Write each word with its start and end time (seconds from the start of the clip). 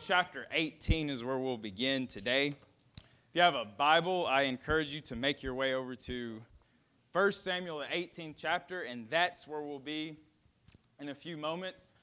Chapter 0.00 0.46
18 0.52 1.10
is 1.10 1.24
where 1.24 1.38
we'll 1.38 1.56
begin 1.56 2.06
today. 2.06 2.48
If 2.98 3.34
you 3.34 3.40
have 3.42 3.56
a 3.56 3.64
Bible, 3.64 4.26
I 4.26 4.42
encourage 4.42 4.92
you 4.92 5.00
to 5.00 5.16
make 5.16 5.42
your 5.42 5.54
way 5.54 5.74
over 5.74 5.96
to 5.96 6.40
1 7.12 7.32
Samuel, 7.32 7.78
the 7.80 7.86
18th 7.86 8.34
chapter, 8.36 8.82
and 8.82 9.10
that's 9.10 9.48
where 9.48 9.60
we'll 9.60 9.80
be 9.80 10.16
in 11.00 11.08
a 11.08 11.14
few 11.14 11.36
moments. 11.36 11.94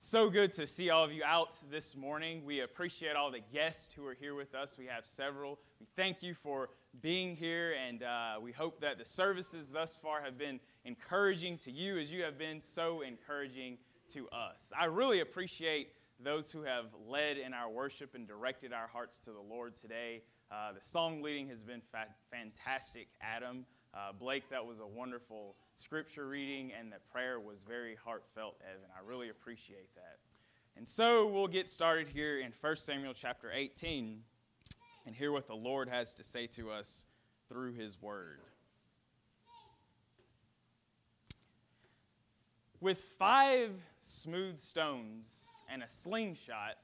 So 0.00 0.28
good 0.28 0.52
to 0.54 0.66
see 0.66 0.90
all 0.90 1.04
of 1.04 1.12
you 1.12 1.22
out 1.24 1.54
this 1.70 1.94
morning. 1.94 2.44
We 2.44 2.60
appreciate 2.62 3.14
all 3.14 3.30
the 3.30 3.42
guests 3.52 3.90
who 3.94 4.04
are 4.06 4.14
here 4.14 4.34
with 4.34 4.54
us. 4.56 4.74
We 4.76 4.86
have 4.86 5.06
several. 5.06 5.60
We 5.78 5.86
thank 5.94 6.24
you 6.24 6.34
for 6.34 6.70
being 7.00 7.36
here, 7.36 7.76
and 7.86 8.02
uh, 8.02 8.40
we 8.42 8.50
hope 8.50 8.80
that 8.80 8.98
the 8.98 9.04
services 9.04 9.70
thus 9.70 9.94
far 9.94 10.20
have 10.20 10.36
been 10.36 10.58
encouraging 10.84 11.58
to 11.58 11.70
you 11.70 11.96
as 11.98 12.10
you 12.10 12.22
have 12.24 12.38
been 12.38 12.60
so 12.60 13.02
encouraging 13.02 13.78
to 14.08 14.28
us. 14.30 14.72
I 14.76 14.86
really 14.86 15.20
appreciate 15.20 15.92
those 16.22 16.50
who 16.52 16.62
have 16.62 16.86
led 17.08 17.38
in 17.38 17.54
our 17.54 17.70
worship 17.70 18.14
and 18.14 18.26
directed 18.26 18.72
our 18.72 18.86
hearts 18.86 19.20
to 19.20 19.30
the 19.32 19.40
Lord 19.40 19.76
today. 19.76 20.22
Uh, 20.50 20.72
the 20.72 20.82
song 20.82 21.22
leading 21.22 21.48
has 21.48 21.62
been 21.62 21.80
fa- 21.92 22.14
fantastic, 22.30 23.08
Adam. 23.20 23.64
Uh, 23.94 24.12
Blake, 24.12 24.48
that 24.50 24.64
was 24.64 24.78
a 24.80 24.86
wonderful 24.86 25.56
scripture 25.74 26.28
reading, 26.28 26.72
and 26.78 26.92
the 26.92 26.98
prayer 27.12 27.40
was 27.40 27.62
very 27.62 27.96
heartfelt, 28.04 28.56
Evan. 28.68 28.88
I 28.96 29.06
really 29.06 29.30
appreciate 29.30 29.94
that. 29.94 30.18
And 30.76 30.86
so 30.86 31.26
we'll 31.26 31.48
get 31.48 31.68
started 31.68 32.06
here 32.08 32.40
in 32.40 32.52
1 32.60 32.76
Samuel 32.76 33.14
chapter 33.14 33.50
18 33.52 34.20
and 35.06 35.14
hear 35.14 35.32
what 35.32 35.46
the 35.46 35.54
Lord 35.54 35.88
has 35.88 36.14
to 36.14 36.24
say 36.24 36.46
to 36.48 36.70
us 36.70 37.06
through 37.48 37.72
his 37.72 38.00
word. 38.00 38.40
With 42.80 42.98
five 43.18 43.72
smooth 44.00 44.58
stones 44.58 45.49
and 45.72 45.82
a 45.82 45.88
slingshot, 45.88 46.76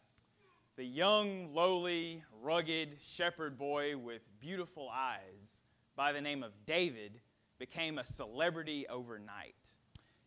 the 0.76 0.84
young, 0.84 1.52
lowly, 1.54 2.22
rugged 2.42 2.96
shepherd 3.00 3.58
boy 3.58 3.96
with 3.96 4.22
beautiful 4.40 4.88
eyes 4.92 5.62
by 5.96 6.12
the 6.12 6.20
name 6.20 6.42
of 6.42 6.52
David 6.66 7.20
became 7.58 7.98
a 7.98 8.04
celebrity 8.04 8.86
overnight. 8.88 9.54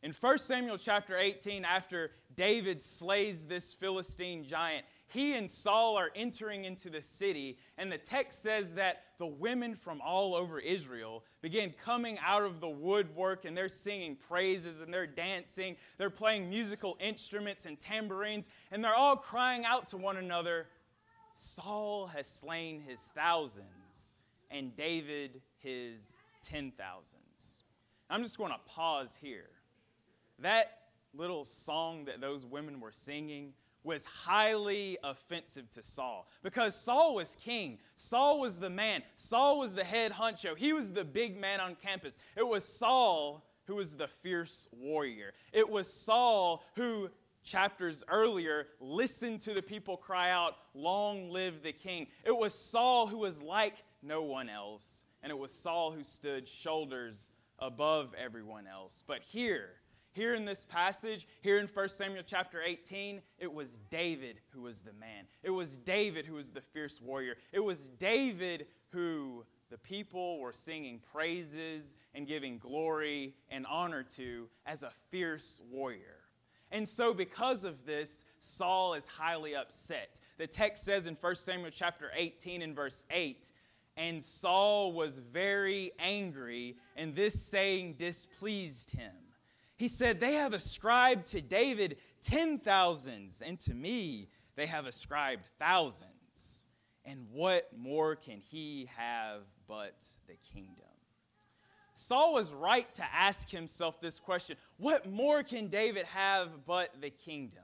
In 0.02 0.12
1 0.12 0.38
Samuel 0.40 0.78
chapter 0.78 1.18
18, 1.18 1.64
after 1.64 2.12
David 2.36 2.82
slays 2.82 3.46
this 3.46 3.74
Philistine 3.74 4.44
giant, 4.44 4.86
he 5.10 5.36
and 5.36 5.50
Saul 5.50 5.98
are 5.98 6.12
entering 6.16 6.66
into 6.66 6.90
the 6.90 7.02
city, 7.02 7.58
and 7.78 7.92
the 7.92 7.98
text 7.98 8.42
says 8.42 8.74
that 8.76 9.04
the 9.18 9.28
women 9.28 9.76
from 9.76 10.02
all 10.02 10.34
over 10.34 10.60
Israel 10.60 11.24
begin 11.42 11.74
coming 11.84 12.18
out 12.26 12.44
of 12.44 12.62
the 12.62 12.70
woodwork 12.70 13.44
and 13.46 13.58
they're 13.58 13.68
singing 13.68 14.16
praises 14.16 14.82
and 14.82 14.94
they're 14.94 15.08
dancing. 15.08 15.76
They're 15.98 16.10
playing 16.10 16.50
musical 16.50 16.98
instruments 17.00 17.66
and 17.66 17.80
tambourines, 17.80 18.50
and 18.72 18.84
they're 18.84 18.96
all 18.96 19.18
crying 19.18 19.66
out 19.66 19.88
to 19.88 19.98
one 19.98 20.18
another 20.18 20.68
Saul 21.42 22.08
has 22.08 22.28
slain 22.28 22.82
his 22.82 23.00
thousands, 23.16 24.18
and 24.52 24.76
David 24.76 25.42
his 25.60 26.18
ten 26.42 26.74
thousands. 26.78 27.64
I'm 28.10 28.24
just 28.24 28.38
going 28.38 28.52
to 28.52 28.60
pause 28.68 29.18
here. 29.22 29.50
That 30.40 30.80
little 31.14 31.46
song 31.46 32.04
that 32.06 32.20
those 32.20 32.46
women 32.46 32.82
were 32.82 32.92
singing 32.92 33.54
was 33.90 34.06
highly 34.06 35.00
offensive 35.04 35.68
to 35.72 35.82
Saul 35.82 36.28
because 36.44 36.76
Saul 36.76 37.16
was 37.16 37.36
king. 37.44 37.80
Saul 37.96 38.40
was 38.40 38.60
the 38.60 38.70
man. 38.70 39.02
Saul 39.16 39.58
was 39.58 39.74
the 39.74 39.84
head 39.84 40.12
honcho. 40.12 40.56
He 40.56 40.74
was 40.74 40.94
the 40.94 41.04
big 41.04 41.36
man 41.36 41.60
on 41.60 41.76
campus. 41.76 42.20
It 42.38 42.48
was 42.48 42.64
Saul 42.64 43.44
who 43.66 43.78
was 43.78 43.98
the 43.98 44.08
fierce 44.08 44.68
warrior. 44.72 45.34
It 45.54 45.68
was 45.68 45.92
Saul 45.92 46.64
who, 46.76 47.10
chapters 47.44 48.04
earlier, 48.10 48.68
listened 48.80 49.40
to 49.42 49.56
the 49.56 49.62
people 49.64 49.98
cry 49.98 50.30
out, 50.30 50.58
Long 50.76 51.32
live 51.32 51.64
the 51.64 51.74
king. 51.74 52.06
It 52.24 52.38
was 52.38 52.54
Saul 52.54 53.08
who 53.08 53.18
was 53.18 53.42
like 53.42 53.84
no 54.04 54.22
one 54.22 54.50
else, 54.50 55.04
and 55.24 55.32
it 55.32 55.38
was 55.38 55.52
Saul 55.52 55.92
who 55.92 56.04
stood 56.04 56.48
shoulders 56.48 57.32
above 57.58 58.14
everyone 58.14 58.68
else. 58.68 59.02
But 59.08 59.24
here, 59.24 59.72
here 60.20 60.36
in 60.36 60.44
this 60.44 60.66
passage, 60.66 61.26
here 61.42 61.60
in 61.60 61.68
1 61.68 61.88
Samuel 61.88 62.24
chapter 62.28 62.62
18, 62.62 63.22
it 63.38 63.52
was 63.52 63.78
David 63.90 64.42
who 64.50 64.64
was 64.64 64.82
the 64.82 64.92
man. 64.92 65.24
It 65.44 65.50
was 65.50 65.78
David 65.78 66.26
who 66.26 66.34
was 66.34 66.52
the 66.52 66.60
fierce 66.60 67.02
warrior. 67.02 67.36
It 67.54 67.62
was 67.62 67.88
David 68.00 68.68
who 68.90 69.46
the 69.70 69.78
people 69.78 70.40
were 70.40 70.52
singing 70.52 71.00
praises 71.14 71.96
and 72.14 72.28
giving 72.28 72.58
glory 72.58 73.34
and 73.50 73.66
honor 73.66 74.04
to 74.18 74.50
as 74.66 74.84
a 74.84 74.92
fierce 75.10 75.62
warrior. 75.72 76.20
And 76.72 76.86
so, 76.86 77.14
because 77.14 77.64
of 77.64 77.86
this, 77.86 78.26
Saul 78.40 78.96
is 78.96 79.08
highly 79.08 79.56
upset. 79.56 80.20
The 80.38 80.48
text 80.48 80.84
says 80.84 81.08
in 81.08 81.16
1 81.22 81.36
Samuel 81.38 81.72
chapter 81.74 82.12
18 82.14 82.62
and 82.62 82.76
verse 82.76 83.06
8, 83.10 83.54
and 83.96 84.22
Saul 84.22 84.92
was 84.92 85.20
very 85.20 85.94
angry, 85.98 86.76
and 86.98 87.16
this 87.16 87.42
saying 87.42 87.94
displeased 87.98 88.92
him. 88.92 89.14
He 89.80 89.88
said, 89.88 90.20
They 90.20 90.34
have 90.34 90.54
ascribed 90.54 91.26
to 91.28 91.40
David 91.40 91.98
ten 92.22 92.60
thousands, 92.60 93.42
and 93.42 93.58
to 93.62 93.74
me 93.74 94.28
they 94.58 94.66
have 94.66 94.86
ascribed 94.86 95.44
thousands. 95.58 96.66
And 97.06 97.26
what 97.32 97.70
more 97.76 98.18
can 98.18 98.42
he 98.42 98.90
have 98.98 99.44
but 99.70 100.06
the 100.28 100.36
kingdom? 100.54 100.84
Saul 101.94 102.34
was 102.34 102.52
right 102.52 102.94
to 102.96 103.06
ask 103.14 103.50
himself 103.50 104.02
this 104.02 104.20
question 104.20 104.58
What 104.76 105.10
more 105.10 105.44
can 105.44 105.68
David 105.68 106.06
have 106.08 106.50
but 106.66 106.90
the 107.00 107.10
kingdom? 107.10 107.64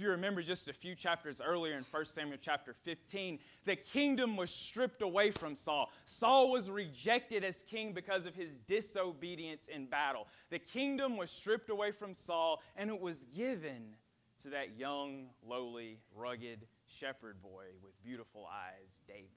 If 0.00 0.04
you 0.04 0.12
remember 0.12 0.40
just 0.40 0.66
a 0.66 0.72
few 0.72 0.94
chapters 0.94 1.42
earlier 1.44 1.76
in 1.76 1.84
1 1.90 2.04
Samuel 2.06 2.38
chapter 2.40 2.72
15, 2.72 3.38
the 3.66 3.76
kingdom 3.76 4.34
was 4.34 4.50
stripped 4.50 5.02
away 5.02 5.30
from 5.30 5.54
Saul. 5.54 5.92
Saul 6.06 6.50
was 6.50 6.70
rejected 6.70 7.44
as 7.44 7.62
king 7.62 7.92
because 7.92 8.24
of 8.24 8.34
his 8.34 8.56
disobedience 8.66 9.66
in 9.66 9.84
battle. 9.84 10.26
The 10.48 10.58
kingdom 10.58 11.18
was 11.18 11.30
stripped 11.30 11.68
away 11.68 11.90
from 11.90 12.14
Saul 12.14 12.62
and 12.76 12.88
it 12.88 12.98
was 12.98 13.24
given 13.36 13.94
to 14.42 14.48
that 14.48 14.78
young, 14.78 15.26
lowly, 15.46 15.98
rugged 16.16 16.66
shepherd 16.86 17.42
boy 17.42 17.64
with 17.84 17.92
beautiful 18.02 18.48
eyes, 18.50 19.02
David. 19.06 19.28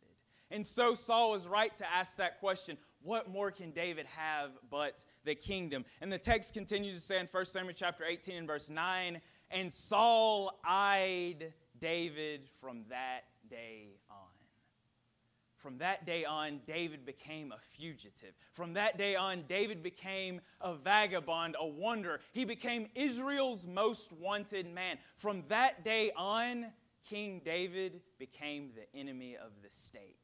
And 0.50 0.66
so 0.66 0.94
Saul 0.94 1.32
was 1.32 1.46
right 1.46 1.76
to 1.76 1.94
ask 1.94 2.16
that 2.20 2.40
question 2.40 2.78
what 3.02 3.30
more 3.30 3.52
can 3.52 3.72
David 3.72 4.06
have 4.06 4.52
but 4.72 5.04
the 5.26 5.36
kingdom? 5.36 5.84
And 6.00 6.10
the 6.10 6.18
text 6.18 6.54
continues 6.54 6.96
to 6.96 7.02
say 7.02 7.20
in 7.20 7.28
1 7.30 7.46
Samuel 7.46 7.74
chapter 7.76 8.06
18 8.06 8.38
and 8.38 8.48
verse 8.48 8.70
9 8.70 9.20
and 9.52 9.72
Saul 9.72 10.60
eyed 10.66 11.54
David 11.80 12.50
from 12.60 12.84
that 12.90 13.26
day 13.50 14.00
on. 14.10 14.18
From 15.58 15.78
that 15.78 16.06
day 16.06 16.26
on, 16.26 16.60
David 16.66 17.06
became 17.06 17.54
a 17.54 17.58
fugitive. 17.78 18.34
From 18.52 18.74
that 18.74 18.98
day 18.98 19.16
on, 19.16 19.44
David 19.48 19.82
became 19.82 20.42
a 20.60 20.76
vagabond, 20.76 21.56
a 21.58 21.66
wanderer. 21.66 22.20
He 22.34 22.44
became 22.44 22.90
Israel's 22.96 23.66
most 23.66 24.12
wanted 24.12 24.74
man. 24.74 24.98
From 25.16 25.44
that 25.48 25.86
day 25.86 26.12
on, 26.18 26.66
King 27.06 27.42
David 27.46 28.02
became 28.20 28.72
the 28.76 29.00
enemy 29.00 29.38
of 29.38 29.52
the 29.62 29.70
state 29.70 30.23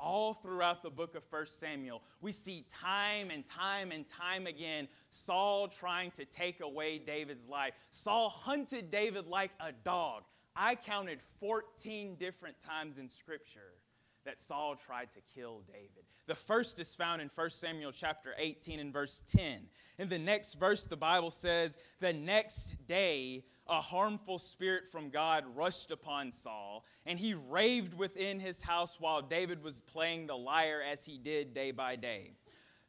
all 0.00 0.34
throughout 0.34 0.82
the 0.82 0.90
book 0.90 1.14
of 1.14 1.22
1 1.30 1.46
Samuel, 1.46 2.02
we 2.20 2.32
see 2.32 2.64
time 2.70 3.30
and 3.30 3.46
time 3.46 3.92
and 3.92 4.06
time 4.06 4.46
again 4.46 4.88
Saul 5.10 5.68
trying 5.68 6.10
to 6.12 6.24
take 6.24 6.60
away 6.60 6.98
David's 6.98 7.48
life. 7.48 7.74
Saul 7.90 8.28
hunted 8.28 8.90
David 8.90 9.26
like 9.26 9.50
a 9.60 9.72
dog. 9.72 10.24
I 10.56 10.74
counted 10.74 11.20
14 11.38 12.16
different 12.16 12.56
times 12.60 12.98
in 12.98 13.08
Scripture 13.08 13.74
that 14.24 14.40
Saul 14.40 14.76
tried 14.76 15.10
to 15.12 15.20
kill 15.34 15.62
David. 15.66 16.04
The 16.26 16.34
first 16.34 16.78
is 16.78 16.94
found 16.94 17.22
in 17.22 17.30
1 17.34 17.50
Samuel 17.50 17.92
chapter 17.92 18.34
18 18.38 18.80
and 18.80 18.92
verse 18.92 19.22
10. 19.26 19.62
In 19.98 20.08
the 20.08 20.18
next 20.18 20.54
verse, 20.54 20.84
the 20.84 20.96
Bible 20.96 21.30
says, 21.30 21.78
The 22.00 22.12
next 22.12 22.74
day, 22.86 23.44
a 23.70 23.80
harmful 23.80 24.38
spirit 24.38 24.88
from 24.88 25.10
God 25.10 25.44
rushed 25.54 25.92
upon 25.92 26.32
Saul, 26.32 26.84
and 27.06 27.18
he 27.18 27.34
raved 27.34 27.94
within 27.94 28.40
his 28.40 28.60
house 28.60 28.98
while 28.98 29.22
David 29.22 29.62
was 29.62 29.80
playing 29.80 30.26
the 30.26 30.36
lyre 30.36 30.82
as 30.82 31.04
he 31.04 31.16
did 31.16 31.54
day 31.54 31.70
by 31.70 31.96
day. 31.96 32.32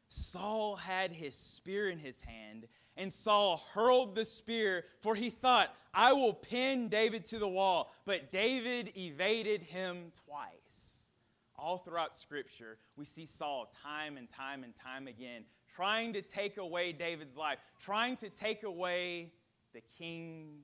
Saul 0.08 0.76
had 0.76 1.12
his 1.12 1.36
spear 1.36 1.88
in 1.88 1.98
his 1.98 2.20
hand, 2.20 2.66
and 2.96 3.10
Saul 3.10 3.64
hurled 3.72 4.14
the 4.14 4.24
spear, 4.24 4.84
for 5.00 5.14
he 5.14 5.30
thought, 5.30 5.74
I 5.94 6.12
will 6.12 6.34
pin 6.34 6.88
David 6.88 7.24
to 7.26 7.38
the 7.38 7.48
wall. 7.48 7.94
But 8.04 8.32
David 8.32 8.92
evaded 8.96 9.62
him 9.62 10.10
twice. 10.26 11.10
All 11.56 11.78
throughout 11.78 12.14
Scripture, 12.14 12.76
we 12.96 13.04
see 13.04 13.24
Saul 13.24 13.72
time 13.82 14.16
and 14.16 14.28
time 14.28 14.64
and 14.64 14.74
time 14.74 15.06
again 15.06 15.44
trying 15.74 16.12
to 16.12 16.22
take 16.22 16.58
away 16.58 16.92
David's 16.92 17.36
life, 17.36 17.58
trying 17.80 18.16
to 18.16 18.28
take 18.28 18.62
away 18.62 19.32
the 19.72 19.80
king 19.98 20.58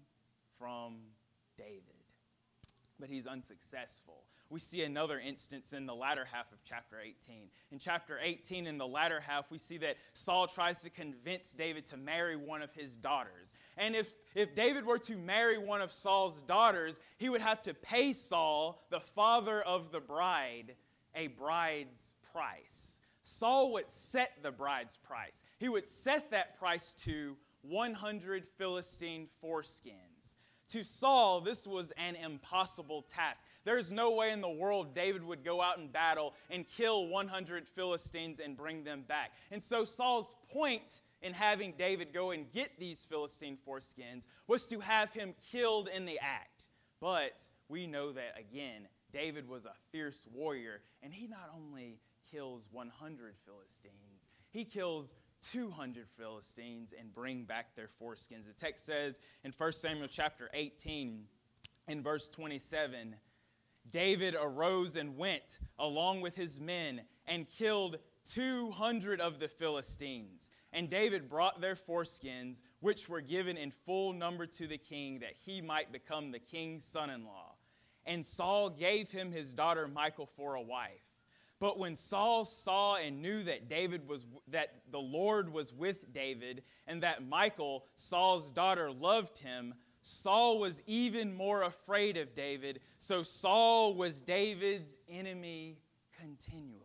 from 0.59 0.97
David. 1.57 1.83
but 3.01 3.09
he's 3.09 3.27
unsuccessful. 3.27 4.25
We 4.51 4.61
see 4.61 4.83
another 4.83 5.21
instance 5.21 5.73
in 5.73 5.85
the 5.87 5.95
latter 5.95 6.25
half 6.25 6.51
of 6.53 6.59
chapter 6.65 6.99
18. 7.01 7.49
In 7.71 7.79
chapter 7.79 8.19
18, 8.21 8.67
in 8.67 8.79
the 8.79 8.87
latter 8.87 9.21
half, 9.21 9.51
we 9.51 9.59
see 9.59 9.77
that 9.79 9.97
Saul 10.15 10.47
tries 10.47 10.81
to 10.83 10.91
convince 10.91 11.53
David 11.53 11.85
to 11.87 11.97
marry 11.97 12.37
one 12.37 12.63
of 12.63 12.73
his 12.75 12.97
daughters. 12.97 13.53
And 13.77 13.95
if, 13.95 14.17
if 14.35 14.55
David 14.55 14.87
were 14.87 14.99
to 15.01 15.17
marry 15.17 15.59
one 15.59 15.83
of 15.83 15.93
Saul's 15.93 16.43
daughters, 16.43 16.99
he 17.19 17.29
would 17.29 17.43
have 17.43 17.63
to 17.63 17.75
pay 17.75 18.13
Saul, 18.13 18.83
the 18.91 19.01
father 19.01 19.63
of 19.63 19.93
the 19.93 20.01
bride, 20.01 20.75
a 21.15 21.27
bride's 21.29 22.15
price. 22.33 23.01
Saul 23.23 23.73
would 23.75 23.91
set 23.91 24.43
the 24.43 24.51
bride's 24.51 24.97
price. 24.97 25.45
He 25.59 25.69
would 25.69 25.87
set 25.87 26.31
that 26.31 26.59
price 26.59 26.95
to 27.05 27.37
100 27.63 28.47
Philistine 28.57 29.29
foreskins. 29.45 30.08
To 30.69 30.85
Saul, 30.85 31.41
this 31.41 31.67
was 31.67 31.93
an 31.93 32.15
impossible 32.15 33.03
task. 33.03 33.45
There's 33.65 33.91
no 33.91 34.11
way 34.11 34.33
in 34.33 34.41
the 34.41 34.49
world 34.51 34.95
David 34.95 35.25
would 35.25 35.43
go 35.45 35.63
out 35.63 35.79
in 35.79 35.89
battle 35.89 36.35
and 36.51 36.67
kill 36.69 37.07
100 37.09 37.67
Philistines 37.67 38.39
and 38.39 38.57
bring 38.57 38.85
them 38.85 39.05
back. 39.09 39.33
And 39.51 39.63
so 39.63 39.85
Saul's 39.85 40.35
point 40.53 41.01
in 41.23 41.33
having 41.33 41.73
David 41.79 42.13
go 42.13 42.33
and 42.33 42.51
get 42.53 42.79
these 42.79 43.05
Philistine 43.05 43.57
foreskins 43.67 44.27
was 44.47 44.67
to 44.67 44.79
have 44.81 45.13
him 45.13 45.35
killed 45.51 45.89
in 45.89 46.05
the 46.05 46.19
act. 46.21 46.67
But 47.01 47.41
we 47.69 47.87
know 47.87 48.13
that, 48.13 48.35
again, 48.39 48.89
David 49.13 49.49
was 49.49 49.65
a 49.65 49.73
fierce 49.91 50.27
warrior, 50.33 50.83
and 51.03 51.13
he 51.13 51.27
not 51.27 51.51
only 51.57 51.99
kills 52.31 52.67
100 52.73 53.35
Philistines, 53.47 54.29
he 54.51 54.65
kills 54.65 55.15
200 55.43 56.07
Philistines 56.17 56.95
and 56.99 57.13
bring 57.15 57.45
back 57.45 57.75
their 57.75 57.89
foreskins. 58.01 58.47
The 58.47 58.53
text 58.53 58.87
says 58.87 59.21
in 59.45 59.53
1 59.57 59.73
Samuel 59.73 60.09
chapter 60.11 60.51
18, 60.55 61.25
in 61.89 62.03
verse 62.03 62.29
27, 62.29 63.15
David 63.91 64.37
arose 64.39 64.97
and 64.97 65.17
went 65.17 65.61
along 65.79 66.21
with 66.21 66.37
his 66.37 66.61
men 66.61 67.01
and 67.27 67.49
killed 67.49 67.99
200 68.27 69.21
of 69.21 69.39
the 69.39 69.49
Philistines. 69.49 70.51
And 70.73 70.91
David 70.91 71.29
brought 71.31 71.61
their 71.61 71.75
foreskins, 71.75 72.61
which 72.81 73.09
were 73.09 73.23
given 73.23 73.57
in 73.57 73.71
full 73.71 74.13
number 74.13 74.45
to 74.47 74.67
the 74.67 74.77
king, 74.77 75.21
that 75.21 75.35
he 75.35 75.63
might 75.63 75.93
become 75.93 76.31
the 76.31 76.39
king's 76.39 76.85
son 76.85 77.09
in 77.11 77.25
law. 77.25 77.55
And 78.05 78.25
Saul 78.25 78.71
gave 78.71 79.11
him 79.11 79.33
his 79.33 79.55
daughter 79.55 79.89
Michal 79.89 80.27
for 80.27 80.55
a 80.55 80.63
wife. 80.63 81.08
But 81.61 81.79
when 81.79 81.97
Saul 81.97 82.45
saw 82.45 82.97
and 82.97 83.21
knew 83.21 83.43
that 83.45 83.69
David 83.69 84.07
was 84.07 84.25
that 84.49 84.75
the 84.91 85.01
Lord 85.01 85.53
was 85.53 85.73
with 85.73 86.13
David 86.13 86.63
and 86.87 87.03
that 87.03 87.27
Michal, 87.27 87.87
Saul's 87.97 88.51
daughter, 88.51 88.93
loved 88.93 89.39
him, 89.39 89.75
Saul 90.03 90.59
was 90.61 90.83
even 90.87 91.35
more 91.35 91.63
afraid 91.63 92.17
of 92.17 92.35
David. 92.35 92.81
So 92.99 93.23
Saul 93.23 93.95
was 93.95 94.21
David's 94.21 94.99
enemy 95.09 95.79
continually. 96.21 96.85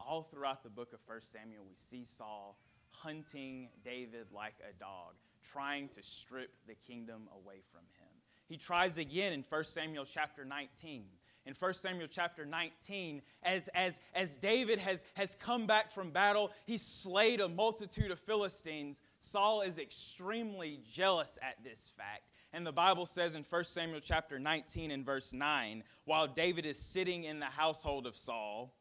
All 0.00 0.24
throughout 0.24 0.62
the 0.64 0.70
book 0.70 0.92
of 0.92 0.98
1 1.06 1.20
Samuel, 1.22 1.64
we 1.68 1.76
see 1.76 2.04
Saul 2.04 2.58
hunting 2.90 3.68
David 3.84 4.26
like 4.34 4.54
a 4.68 4.72
dog, 4.78 5.14
trying 5.44 5.88
to 5.90 6.02
strip 6.02 6.50
the 6.66 6.74
kingdom 6.74 7.28
away 7.32 7.60
from 7.70 7.82
him. 7.98 8.08
He 8.48 8.56
tries 8.56 8.98
again 8.98 9.32
in 9.32 9.44
1 9.48 9.64
Samuel 9.64 10.04
chapter 10.04 10.44
19 10.44 11.04
in 11.46 11.54
1 11.54 11.74
Samuel 11.74 12.08
chapter 12.10 12.44
19, 12.44 13.22
as, 13.42 13.68
as, 13.68 13.98
as 14.14 14.36
David 14.36 14.78
has, 14.78 15.04
has 15.14 15.34
come 15.34 15.66
back 15.66 15.90
from 15.90 16.10
battle, 16.10 16.50
he 16.66 16.76
slayed 16.76 17.40
a 17.40 17.48
multitude 17.48 18.10
of 18.10 18.18
Philistines. 18.18 19.00
Saul 19.20 19.62
is 19.62 19.78
extremely 19.78 20.80
jealous 20.90 21.38
at 21.42 21.62
this 21.64 21.92
fact. 21.96 22.22
And 22.52 22.66
the 22.66 22.72
Bible 22.72 23.06
says 23.06 23.36
in 23.36 23.44
1 23.48 23.64
Samuel 23.64 24.00
chapter 24.04 24.38
19 24.38 24.90
and 24.90 25.04
verse 25.04 25.32
9, 25.32 25.82
while 26.04 26.26
David 26.26 26.66
is 26.66 26.78
sitting 26.78 27.24
in 27.24 27.40
the 27.40 27.46
household 27.46 28.06
of 28.06 28.16
Saul, 28.16 28.74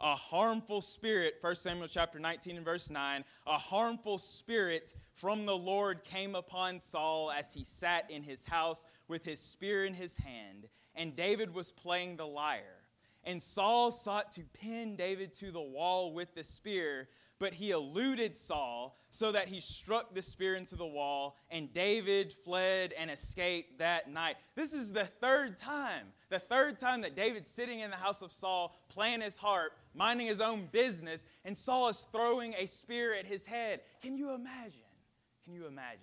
a 0.00 0.16
harmful 0.16 0.82
spirit, 0.82 1.34
1 1.40 1.54
Samuel 1.54 1.86
chapter 1.86 2.18
19 2.18 2.56
and 2.56 2.64
verse 2.64 2.90
9, 2.90 3.24
a 3.46 3.58
harmful 3.58 4.18
spirit 4.18 4.94
from 5.12 5.46
the 5.46 5.56
Lord 5.56 6.02
came 6.02 6.34
upon 6.34 6.80
Saul 6.80 7.30
as 7.30 7.54
he 7.54 7.62
sat 7.62 8.10
in 8.10 8.22
his 8.22 8.44
house 8.44 8.86
with 9.06 9.24
his 9.24 9.38
spear 9.38 9.84
in 9.84 9.94
his 9.94 10.16
hand 10.16 10.66
and 10.96 11.16
David 11.16 11.52
was 11.54 11.70
playing 11.70 12.16
the 12.16 12.26
lyre. 12.26 12.62
And 13.24 13.40
Saul 13.42 13.90
sought 13.90 14.30
to 14.32 14.42
pin 14.52 14.96
David 14.96 15.32
to 15.34 15.50
the 15.50 15.60
wall 15.60 16.12
with 16.12 16.34
the 16.34 16.44
spear, 16.44 17.08
but 17.38 17.54
he 17.54 17.70
eluded 17.70 18.36
Saul 18.36 18.96
so 19.10 19.32
that 19.32 19.48
he 19.48 19.60
struck 19.60 20.14
the 20.14 20.22
spear 20.22 20.56
into 20.56 20.76
the 20.76 20.86
wall, 20.86 21.36
and 21.50 21.72
David 21.72 22.34
fled 22.44 22.92
and 22.98 23.10
escaped 23.10 23.78
that 23.78 24.10
night. 24.10 24.36
This 24.54 24.72
is 24.72 24.92
the 24.92 25.04
third 25.04 25.56
time, 25.56 26.06
the 26.28 26.38
third 26.38 26.78
time 26.78 27.00
that 27.00 27.16
David's 27.16 27.48
sitting 27.48 27.80
in 27.80 27.90
the 27.90 27.96
house 27.96 28.22
of 28.22 28.30
Saul, 28.30 28.76
playing 28.88 29.20
his 29.20 29.36
harp, 29.36 29.72
minding 29.94 30.26
his 30.26 30.40
own 30.40 30.68
business, 30.70 31.26
and 31.44 31.56
Saul 31.56 31.88
is 31.88 32.06
throwing 32.12 32.54
a 32.54 32.66
spear 32.66 33.14
at 33.14 33.26
his 33.26 33.44
head. 33.44 33.80
Can 34.02 34.16
you 34.16 34.30
imagine? 34.34 34.80
Can 35.44 35.54
you 35.54 35.66
imagine? 35.66 36.00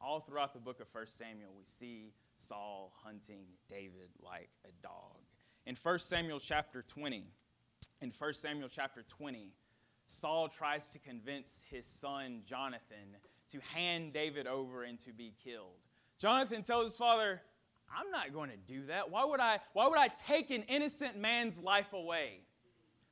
All 0.00 0.20
throughout 0.20 0.52
the 0.52 0.60
book 0.60 0.80
of 0.80 0.86
1 0.92 1.06
Samuel, 1.06 1.50
we 1.56 1.64
see 1.64 2.12
Saul 2.46 2.92
hunting 3.02 3.44
David 3.70 4.10
like 4.20 4.50
a 4.64 4.82
dog. 4.82 5.18
In 5.66 5.76
1 5.82 5.98
Samuel 5.98 6.40
chapter 6.40 6.82
20, 6.82 7.24
in 8.02 8.12
1 8.16 8.34
Samuel 8.34 8.68
chapter 8.68 9.02
20, 9.02 9.52
Saul 10.06 10.48
tries 10.48 10.88
to 10.90 10.98
convince 10.98 11.64
his 11.70 11.86
son 11.86 12.42
Jonathan 12.44 13.16
to 13.50 13.60
hand 13.60 14.12
David 14.12 14.46
over 14.46 14.82
and 14.82 14.98
to 15.00 15.12
be 15.12 15.32
killed. 15.42 15.78
Jonathan 16.18 16.62
tells 16.62 16.84
his 16.84 16.96
father, 16.96 17.40
I'm 17.96 18.10
not 18.10 18.32
going 18.32 18.50
to 18.50 18.56
do 18.56 18.84
that. 18.86 19.10
Why 19.10 19.24
would 19.24 19.40
I, 19.40 19.60
why 19.72 19.88
would 19.88 19.98
I 19.98 20.08
take 20.08 20.50
an 20.50 20.62
innocent 20.68 21.16
man's 21.16 21.62
life 21.62 21.92
away? 21.92 22.40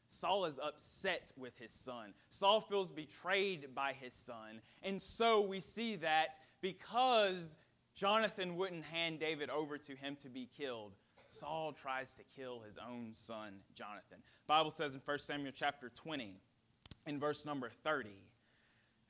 Saul 0.08 0.44
is 0.44 0.58
upset 0.62 1.32
with 1.38 1.56
his 1.58 1.72
son. 1.72 2.12
Saul 2.28 2.60
feels 2.60 2.90
betrayed 2.90 3.74
by 3.74 3.94
his 3.94 4.12
son. 4.12 4.60
And 4.82 5.00
so 5.00 5.40
we 5.40 5.58
see 5.58 5.96
that 5.96 6.36
because 6.60 7.56
Jonathan 7.94 8.56
wouldn't 8.56 8.84
hand 8.84 9.20
David 9.20 9.50
over 9.50 9.78
to 9.78 9.94
him 9.94 10.16
to 10.16 10.28
be 10.28 10.48
killed. 10.56 10.92
Saul 11.28 11.72
tries 11.72 12.12
to 12.14 12.22
kill 12.36 12.60
his 12.60 12.78
own 12.78 13.10
son, 13.14 13.54
Jonathan. 13.74 14.18
Bible 14.46 14.70
says 14.70 14.94
in 14.94 15.00
1 15.04 15.18
Samuel 15.18 15.52
chapter 15.54 15.90
20, 15.94 16.34
in 17.06 17.18
verse 17.18 17.46
number 17.46 17.70
30, 17.84 18.10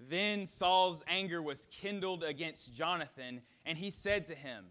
then 0.08 0.46
Saul's 0.46 1.04
anger 1.06 1.42
was 1.42 1.66
kindled 1.70 2.24
against 2.24 2.72
Jonathan, 2.74 3.40
and 3.66 3.76
he 3.78 3.90
said 3.90 4.26
to 4.26 4.34
him, 4.34 4.64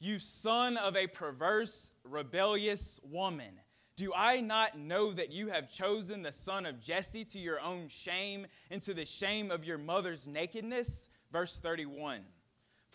You 0.00 0.18
son 0.18 0.76
of 0.76 0.96
a 0.96 1.06
perverse, 1.06 1.92
rebellious 2.04 3.00
woman, 3.04 3.60
do 3.96 4.12
I 4.14 4.40
not 4.40 4.78
know 4.78 5.12
that 5.12 5.32
you 5.32 5.48
have 5.48 5.70
chosen 5.70 6.22
the 6.22 6.32
son 6.32 6.66
of 6.66 6.82
Jesse 6.82 7.24
to 7.26 7.38
your 7.38 7.60
own 7.60 7.88
shame 7.88 8.46
and 8.70 8.82
to 8.82 8.92
the 8.92 9.06
shame 9.06 9.50
of 9.50 9.64
your 9.64 9.78
mother's 9.78 10.26
nakedness? 10.26 11.08
Verse 11.32 11.58
31. 11.58 12.20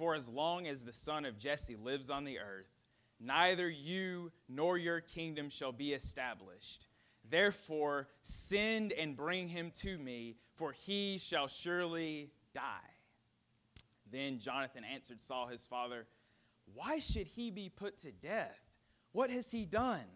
For 0.02 0.16
as 0.16 0.28
long 0.28 0.66
as 0.66 0.84
the 0.84 0.92
son 0.92 1.26
of 1.26 1.38
Jesse 1.38 1.76
lives 1.76 2.10
on 2.10 2.24
the 2.24 2.40
earth, 2.40 2.66
neither 3.20 3.70
you 3.70 4.32
nor 4.50 4.76
your 4.76 5.00
kingdom 5.00 5.48
shall 5.48 5.72
be 5.72 5.94
established. 5.94 6.88
Therefore, 7.30 8.08
send 8.24 8.94
and 8.94 9.16
bring 9.16 9.48
him 9.48 9.70
to 9.82 10.00
me, 10.00 10.38
for 10.56 10.72
he 10.72 11.20
shall 11.20 11.48
surely 11.48 12.32
die. 12.52 12.64
Then 14.12 14.40
Jonathan 14.40 14.84
answered 14.84 15.22
Saul 15.22 15.46
his 15.46 15.68
father, 15.68 16.08
Why 16.74 16.98
should 16.98 17.28
he 17.28 17.52
be 17.52 17.70
put 17.70 18.00
to 18.00 18.12
death? 18.12 18.60
What 19.12 19.30
has 19.30 19.52
he 19.52 19.66
done? 19.66 20.08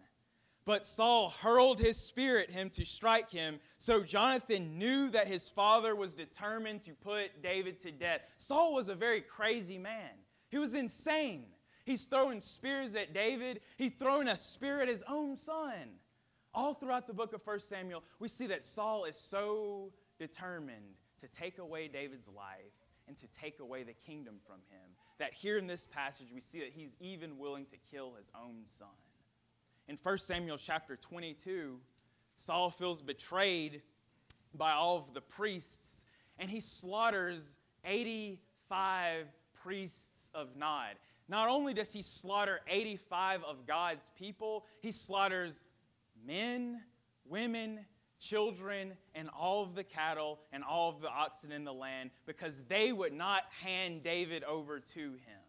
But 0.66 0.84
Saul 0.84 1.30
hurled 1.30 1.78
his 1.78 1.96
spear 1.96 2.38
at 2.40 2.50
him 2.50 2.70
to 2.70 2.84
strike 2.84 3.30
him. 3.30 3.60
So 3.78 4.02
Jonathan 4.02 4.76
knew 4.76 5.08
that 5.10 5.28
his 5.28 5.48
father 5.48 5.94
was 5.94 6.16
determined 6.16 6.80
to 6.82 6.92
put 6.92 7.40
David 7.40 7.78
to 7.80 7.92
death. 7.92 8.22
Saul 8.36 8.74
was 8.74 8.88
a 8.88 8.94
very 8.94 9.20
crazy 9.20 9.78
man, 9.78 10.10
he 10.50 10.58
was 10.58 10.74
insane. 10.74 11.46
He's 11.84 12.06
throwing 12.06 12.40
spears 12.40 12.96
at 12.96 13.14
David, 13.14 13.60
he's 13.76 13.92
throwing 13.96 14.26
a 14.26 14.34
spear 14.34 14.82
at 14.82 14.88
his 14.88 15.04
own 15.08 15.36
son. 15.36 16.00
All 16.52 16.74
throughout 16.74 17.06
the 17.06 17.14
book 17.14 17.32
of 17.32 17.46
1 17.46 17.60
Samuel, 17.60 18.02
we 18.18 18.26
see 18.26 18.48
that 18.48 18.64
Saul 18.64 19.04
is 19.04 19.16
so 19.16 19.92
determined 20.18 20.96
to 21.20 21.28
take 21.28 21.58
away 21.58 21.86
David's 21.86 22.28
life 22.28 22.72
and 23.06 23.16
to 23.18 23.28
take 23.28 23.60
away 23.60 23.84
the 23.84 23.92
kingdom 23.92 24.40
from 24.44 24.56
him 24.68 24.90
that 25.18 25.32
here 25.32 25.58
in 25.58 25.68
this 25.68 25.86
passage 25.86 26.28
we 26.34 26.40
see 26.40 26.58
that 26.58 26.72
he's 26.72 26.96
even 26.98 27.38
willing 27.38 27.66
to 27.66 27.76
kill 27.90 28.14
his 28.14 28.32
own 28.34 28.62
son. 28.64 28.88
In 29.88 29.98
1 30.02 30.18
Samuel 30.18 30.58
chapter 30.58 30.96
22, 30.96 31.78
Saul 32.36 32.70
feels 32.70 33.00
betrayed 33.00 33.82
by 34.54 34.72
all 34.72 34.96
of 34.96 35.14
the 35.14 35.20
priests, 35.20 36.04
and 36.38 36.50
he 36.50 36.60
slaughters 36.60 37.56
85 37.84 39.26
priests 39.62 40.30
of 40.34 40.56
Nob. 40.56 40.96
Not 41.28 41.48
only 41.48 41.74
does 41.74 41.92
he 41.92 42.02
slaughter 42.02 42.60
85 42.68 43.44
of 43.44 43.66
God's 43.66 44.10
people, 44.16 44.66
he 44.80 44.92
slaughters 44.92 45.62
men, 46.24 46.80
women, 47.24 47.80
children, 48.20 48.94
and 49.14 49.28
all 49.38 49.62
of 49.62 49.74
the 49.74 49.84
cattle 49.84 50.40
and 50.52 50.64
all 50.64 50.90
of 50.90 51.00
the 51.00 51.10
oxen 51.10 51.52
in 51.52 51.64
the 51.64 51.72
land 51.72 52.10
because 52.26 52.62
they 52.68 52.92
would 52.92 53.12
not 53.12 53.44
hand 53.60 54.02
David 54.02 54.42
over 54.44 54.80
to 54.80 55.00
him. 55.00 55.42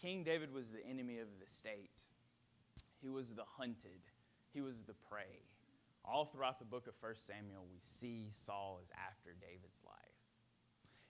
King 0.00 0.22
David 0.22 0.52
was 0.52 0.70
the 0.70 0.84
enemy 0.86 1.18
of 1.18 1.28
the 1.40 1.46
state, 1.46 1.98
he 3.00 3.08
was 3.08 3.34
the 3.34 3.44
hunted, 3.56 4.00
he 4.52 4.60
was 4.60 4.82
the 4.82 4.94
prey. 5.08 5.42
All 6.04 6.24
throughout 6.24 6.58
the 6.58 6.64
book 6.64 6.86
of 6.86 6.94
1 7.00 7.14
Samuel, 7.16 7.66
we 7.70 7.78
see 7.80 8.28
Saul 8.32 8.80
is 8.82 8.90
after 8.96 9.34
David's 9.40 9.80
life. 9.84 9.94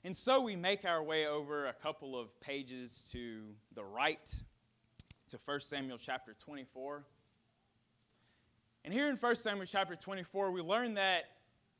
And 0.04 0.16
so 0.16 0.40
we 0.40 0.56
make 0.56 0.84
our 0.84 1.02
way 1.02 1.26
over 1.26 1.66
a 1.66 1.72
couple 1.72 2.18
of 2.18 2.38
pages 2.40 3.04
to 3.12 3.42
the 3.74 3.84
right 3.84 4.34
to 5.28 5.38
1 5.44 5.60
Samuel 5.60 5.98
chapter 6.00 6.34
24. 6.34 7.04
And 8.84 8.94
here 8.94 9.08
in 9.08 9.16
1 9.16 9.36
Samuel 9.36 9.66
chapter 9.66 9.96
24, 9.96 10.50
we 10.50 10.62
learn 10.62 10.94
that 10.94 11.24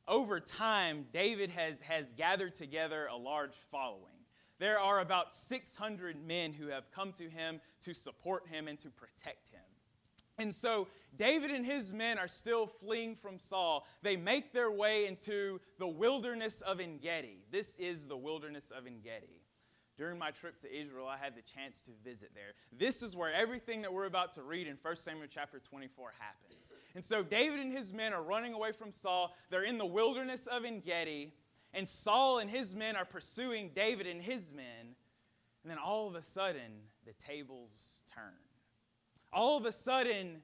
over 0.06 0.40
time, 0.40 1.06
David 1.12 1.50
has, 1.50 1.80
has 1.80 2.12
gathered 2.12 2.54
together 2.54 3.08
a 3.12 3.16
large 3.16 3.54
following. 3.70 4.14
There 4.58 4.80
are 4.80 5.00
about 5.00 5.32
600 5.32 6.26
men 6.26 6.52
who 6.52 6.66
have 6.68 6.90
come 6.90 7.12
to 7.12 7.28
him 7.28 7.60
to 7.82 7.94
support 7.94 8.48
him 8.48 8.68
and 8.68 8.78
to 8.80 8.90
protect 8.90 9.48
him. 9.50 9.60
And 10.38 10.54
so 10.54 10.86
David 11.16 11.50
and 11.50 11.66
his 11.66 11.92
men 11.92 12.18
are 12.18 12.28
still 12.28 12.66
fleeing 12.66 13.16
from 13.16 13.38
Saul. 13.38 13.86
They 14.02 14.16
make 14.16 14.52
their 14.52 14.70
way 14.70 15.06
into 15.06 15.60
the 15.78 15.88
wilderness 15.88 16.60
of 16.60 16.80
En 16.80 16.98
Gedi. 16.98 17.42
This 17.50 17.76
is 17.76 18.06
the 18.06 18.16
wilderness 18.16 18.70
of 18.70 18.86
En 18.86 19.00
Gedi. 19.02 19.42
During 19.96 20.16
my 20.16 20.30
trip 20.30 20.60
to 20.60 20.72
Israel, 20.72 21.08
I 21.08 21.16
had 21.16 21.34
the 21.34 21.42
chance 21.42 21.82
to 21.82 21.90
visit 22.04 22.30
there. 22.32 22.52
This 22.70 23.02
is 23.02 23.16
where 23.16 23.34
everything 23.34 23.82
that 23.82 23.92
we're 23.92 24.06
about 24.06 24.32
to 24.34 24.44
read 24.44 24.68
in 24.68 24.78
1 24.80 24.96
Samuel 24.96 25.26
chapter 25.28 25.58
24 25.58 26.12
happens. 26.16 26.72
And 26.94 27.04
so 27.04 27.24
David 27.24 27.58
and 27.58 27.72
his 27.72 27.92
men 27.92 28.12
are 28.12 28.22
running 28.22 28.54
away 28.54 28.70
from 28.70 28.92
Saul. 28.92 29.34
They're 29.50 29.64
in 29.64 29.76
the 29.76 29.84
wilderness 29.84 30.46
of 30.46 30.64
En 30.64 30.78
Gedi, 30.78 31.32
and 31.74 31.86
Saul 31.86 32.38
and 32.38 32.48
his 32.48 32.76
men 32.76 32.94
are 32.94 33.04
pursuing 33.04 33.72
David 33.74 34.06
and 34.06 34.22
his 34.22 34.52
men. 34.52 34.94
And 35.64 35.70
then 35.70 35.78
all 35.78 36.06
of 36.06 36.14
a 36.14 36.22
sudden, 36.22 36.70
the 37.04 37.12
tables 37.14 38.02
turn. 38.14 38.34
All 39.32 39.56
of 39.56 39.66
a 39.66 39.72
sudden, 39.72 40.42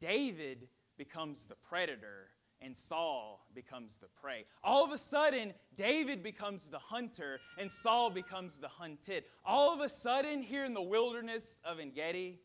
David 0.00 0.68
becomes 0.96 1.46
the 1.46 1.54
predator 1.54 2.28
and 2.60 2.74
Saul 2.74 3.46
becomes 3.54 3.98
the 3.98 4.06
prey. 4.20 4.44
All 4.62 4.84
of 4.84 4.92
a 4.92 4.98
sudden, 4.98 5.52
David 5.76 6.22
becomes 6.22 6.68
the 6.68 6.78
hunter 6.78 7.40
and 7.58 7.70
Saul 7.70 8.10
becomes 8.10 8.58
the 8.58 8.68
hunted. 8.68 9.24
All 9.44 9.74
of 9.74 9.80
a 9.80 9.88
sudden, 9.88 10.42
here 10.42 10.64
in 10.64 10.72
the 10.72 10.82
wilderness 10.82 11.60
of 11.64 11.78
En 11.78 11.90
Gedi, 11.90 12.40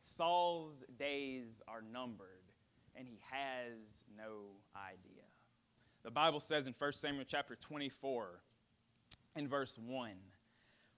Saul's 0.00 0.82
days 0.98 1.60
are 1.68 1.82
numbered 1.82 2.28
and 2.96 3.06
he 3.06 3.20
has 3.30 4.04
no 4.16 4.56
idea. 4.76 5.22
The 6.02 6.10
Bible 6.10 6.40
says 6.40 6.66
in 6.66 6.74
1 6.76 6.92
Samuel 6.94 7.24
chapter 7.28 7.54
24 7.54 8.42
in 9.36 9.48
verse 9.48 9.78
1 9.78 10.12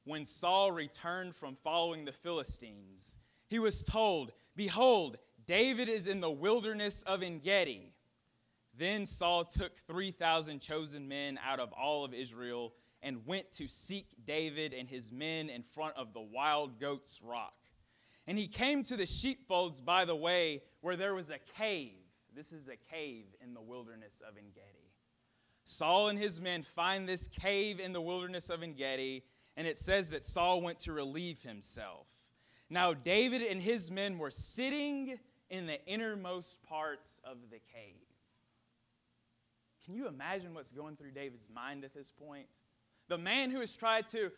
when 0.05 0.25
Saul 0.25 0.71
returned 0.71 1.35
from 1.35 1.57
following 1.65 2.05
the 2.05 2.13
Philistines, 2.13 3.17
he 3.55 3.61
was 3.61 3.85
told, 3.85 4.33
Behold, 4.57 5.17
David 5.47 5.89
is 5.89 6.09
in 6.09 6.19
the 6.19 6.29
wilderness 6.29 7.03
of 7.03 7.23
En 7.23 7.39
Gedi. 7.39 7.93
Then 8.77 9.07
Saul 9.07 9.45
took 9.45 9.71
3,000 9.87 10.59
chosen 10.59 11.07
men 11.07 11.39
out 11.47 11.61
of 11.61 11.73
all 11.73 12.05
of 12.05 12.13
Israel 12.13 12.75
and 13.01 13.25
went 13.27 13.53
to 13.53 13.69
seek 13.69 14.09
David 14.27 14.75
and 14.75 14.89
his 14.89 15.13
men 15.13 15.51
in 15.51 15.63
front 15.63 15.97
of 15.97 16.13
the 16.13 16.21
wild 16.21 16.81
goats' 16.81 17.21
rock. 17.23 17.55
And 18.27 18.37
he 18.37 18.49
came 18.49 18.83
to 18.83 18.97
the 18.97 19.07
sheepfolds 19.07 19.81
by 19.81 20.05
the 20.05 20.17
way 20.17 20.65
where 20.81 20.97
there 20.97 21.15
was 21.15 21.31
a 21.31 21.39
cave. 21.57 22.03
This 22.35 22.51
is 22.51 22.67
a 22.67 22.93
cave 22.93 23.27
in 23.41 23.55
the 23.55 23.63
wilderness 23.63 24.21
of 24.29 24.37
En 24.37 24.51
Gedi. 24.53 24.91
Saul 25.63 26.09
and 26.09 26.19
his 26.19 26.41
men 26.41 26.65
find 26.65 27.09
this 27.09 27.29
cave 27.29 27.79
in 27.79 27.93
the 27.93 28.03
wilderness 28.03 28.51
of 28.51 28.65
En 28.65 28.75
Gedi, 28.75 29.23
and 29.57 29.65
it 29.69 29.79
says 29.79 30.11
that 30.11 30.25
Saul 30.25 30.61
went 30.61 30.81
to 30.81 30.93
relieve 30.93 31.41
himself. 31.41 32.09
Now, 32.71 32.95
David 32.95 33.43
and 33.43 33.61
his 33.61 33.91
men 33.91 34.19
were 34.19 34.31
sitting 34.31 35.19
in 35.51 35.67
the 35.67 35.85
innermost 35.87 36.63
parts 36.63 37.21
of 37.25 37.37
the 37.51 37.59
cave. 37.59 37.95
Can 39.85 39.95
you 39.95 40.09
imagine 40.09 40.55
what's 40.55 40.71
going 40.73 40.97
through 40.97 41.11
David's 41.11 41.49
mind 41.55 41.85
at 41.85 41.95
this 41.95 42.11
point? 42.11 42.47
The 43.09 43.19
man 43.19 43.51
who 43.51 43.61
has 43.61 43.77
tried 43.77 44.09
to 44.09 44.33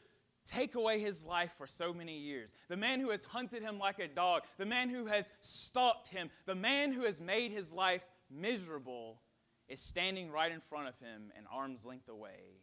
take 0.45 0.75
away 0.75 0.99
his 0.99 1.25
life 1.25 1.53
for 1.57 1.67
so 1.67 1.93
many 1.93 2.19
years, 2.19 2.53
the 2.69 2.77
man 2.77 3.01
who 3.01 3.11
has 3.11 3.25
hunted 3.25 3.63
him 3.63 3.79
like 3.79 3.99
a 3.99 4.09
dog, 4.09 4.43
the 4.59 4.67
man 4.67 4.89
who 4.89 5.07
has 5.07 5.31
stalked 5.41 6.09
him, 6.09 6.31
the 6.47 6.55
man 6.55 6.93
who 6.93 7.03
has 7.03 7.21
made 7.21 7.53
his 7.53 7.73
life 7.73 8.03
miserable 8.31 9.21
is 9.69 9.81
standing 9.81 10.31
right 10.31 10.53
in 10.53 10.61
front 10.61 10.89
of 10.89 10.99
him 10.99 11.33
an 11.37 11.45
arm's 11.53 11.85
length 11.85 12.09
away. 12.09 12.61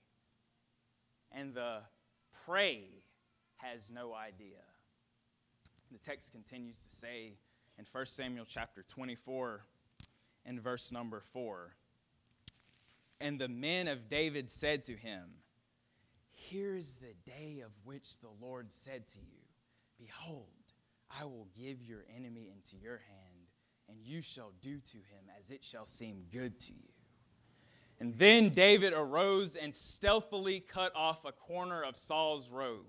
And 1.31 1.53
the 1.53 1.79
prey 2.45 2.83
has 3.57 3.89
no 3.89 4.13
idea. 4.13 4.59
The 5.93 5.99
text 5.99 6.31
continues 6.31 6.81
to 6.87 6.95
say 6.95 7.33
in 7.77 7.85
1 7.91 8.05
Samuel 8.07 8.47
chapter 8.49 8.81
24 8.81 9.63
and 10.43 10.59
verse 10.59 10.91
number 10.91 11.21
4 11.33 11.75
And 13.21 13.39
the 13.39 13.47
men 13.47 13.87
of 13.87 14.09
David 14.09 14.49
said 14.49 14.83
to 14.85 14.93
him, 14.93 15.25
Here 16.31 16.75
is 16.75 16.95
the 16.95 17.13
day 17.31 17.61
of 17.63 17.71
which 17.83 18.19
the 18.21 18.31
Lord 18.41 18.71
said 18.71 19.07
to 19.09 19.19
you, 19.19 19.37
Behold, 19.99 20.47
I 21.11 21.25
will 21.25 21.47
give 21.55 21.83
your 21.83 22.05
enemy 22.17 22.51
into 22.51 22.75
your 22.83 22.97
hand, 22.97 23.51
and 23.87 23.99
you 24.01 24.23
shall 24.23 24.51
do 24.63 24.79
to 24.79 24.97
him 24.97 25.29
as 25.39 25.51
it 25.51 25.63
shall 25.63 25.85
seem 25.85 26.23
good 26.31 26.59
to 26.61 26.71
you. 26.71 26.89
And 27.99 28.17
then 28.17 28.49
David 28.49 28.93
arose 28.93 29.55
and 29.55 29.75
stealthily 29.75 30.59
cut 30.59 30.91
off 30.95 31.23
a 31.23 31.31
corner 31.31 31.83
of 31.83 31.95
Saul's 31.95 32.49
robe. 32.49 32.87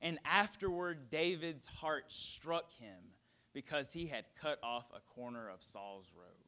And 0.00 0.18
afterward, 0.24 1.10
David's 1.10 1.66
heart 1.66 2.04
struck 2.08 2.72
him 2.74 3.12
because 3.52 3.92
he 3.92 4.06
had 4.06 4.24
cut 4.40 4.58
off 4.62 4.84
a 4.94 5.00
corner 5.14 5.48
of 5.48 5.62
Saul's 5.62 6.12
robe. 6.14 6.46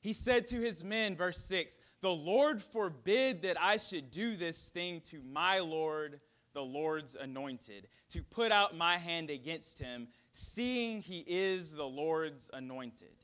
He 0.00 0.12
said 0.12 0.46
to 0.48 0.60
his 0.60 0.82
men, 0.82 1.16
verse 1.16 1.38
6 1.38 1.78
The 2.00 2.10
Lord 2.10 2.62
forbid 2.62 3.42
that 3.42 3.60
I 3.60 3.76
should 3.76 4.10
do 4.10 4.36
this 4.36 4.68
thing 4.68 5.00
to 5.10 5.20
my 5.22 5.60
Lord, 5.60 6.20
the 6.54 6.62
Lord's 6.62 7.16
anointed, 7.16 7.88
to 8.10 8.22
put 8.22 8.52
out 8.52 8.76
my 8.76 8.98
hand 8.98 9.30
against 9.30 9.78
him, 9.78 10.08
seeing 10.32 11.00
he 11.00 11.24
is 11.26 11.72
the 11.72 11.84
Lord's 11.84 12.50
anointed. 12.52 13.14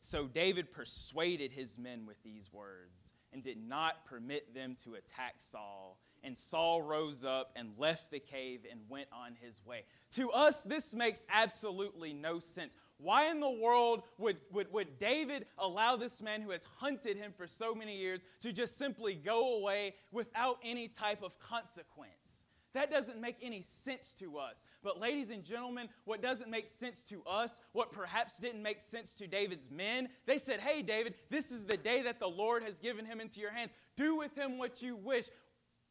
So 0.00 0.26
David 0.26 0.70
persuaded 0.70 1.52
his 1.52 1.78
men 1.78 2.06
with 2.06 2.22
these 2.22 2.52
words 2.52 3.12
and 3.32 3.42
did 3.42 3.58
not 3.58 4.06
permit 4.06 4.54
them 4.54 4.76
to 4.84 4.94
attack 4.94 5.34
Saul 5.38 5.98
and 6.26 6.36
Saul 6.36 6.82
rose 6.82 7.24
up 7.24 7.52
and 7.54 7.70
left 7.78 8.10
the 8.10 8.18
cave 8.18 8.66
and 8.70 8.80
went 8.88 9.06
on 9.12 9.36
his 9.40 9.64
way. 9.64 9.84
To 10.12 10.30
us, 10.32 10.64
this 10.64 10.92
makes 10.92 11.24
absolutely 11.32 12.12
no 12.12 12.40
sense. 12.40 12.74
Why 12.98 13.30
in 13.30 13.40
the 13.40 13.50
world 13.50 14.02
would, 14.18 14.38
would, 14.50 14.72
would 14.72 14.98
David 14.98 15.46
allow 15.58 15.96
this 15.96 16.20
man 16.20 16.42
who 16.42 16.50
has 16.50 16.64
hunted 16.64 17.16
him 17.16 17.32
for 17.36 17.46
so 17.46 17.74
many 17.74 17.96
years 17.96 18.24
to 18.40 18.52
just 18.52 18.76
simply 18.76 19.14
go 19.14 19.56
away 19.58 19.94
without 20.10 20.58
any 20.64 20.88
type 20.88 21.22
of 21.22 21.38
consequence? 21.38 22.46
That 22.76 22.90
doesn't 22.90 23.18
make 23.18 23.36
any 23.40 23.62
sense 23.62 24.12
to 24.18 24.36
us. 24.36 24.64
But, 24.82 25.00
ladies 25.00 25.30
and 25.30 25.42
gentlemen, 25.42 25.88
what 26.04 26.20
doesn't 26.20 26.50
make 26.50 26.68
sense 26.68 27.02
to 27.04 27.22
us, 27.26 27.60
what 27.72 27.90
perhaps 27.90 28.38
didn't 28.38 28.62
make 28.62 28.82
sense 28.82 29.14
to 29.14 29.26
David's 29.26 29.70
men, 29.70 30.10
they 30.26 30.36
said, 30.36 30.60
Hey, 30.60 30.82
David, 30.82 31.14
this 31.30 31.50
is 31.50 31.64
the 31.64 31.78
day 31.78 32.02
that 32.02 32.20
the 32.20 32.28
Lord 32.28 32.62
has 32.62 32.78
given 32.78 33.06
him 33.06 33.18
into 33.18 33.40
your 33.40 33.50
hands. 33.50 33.72
Do 33.96 34.14
with 34.14 34.36
him 34.36 34.58
what 34.58 34.82
you 34.82 34.94
wish. 34.94 35.28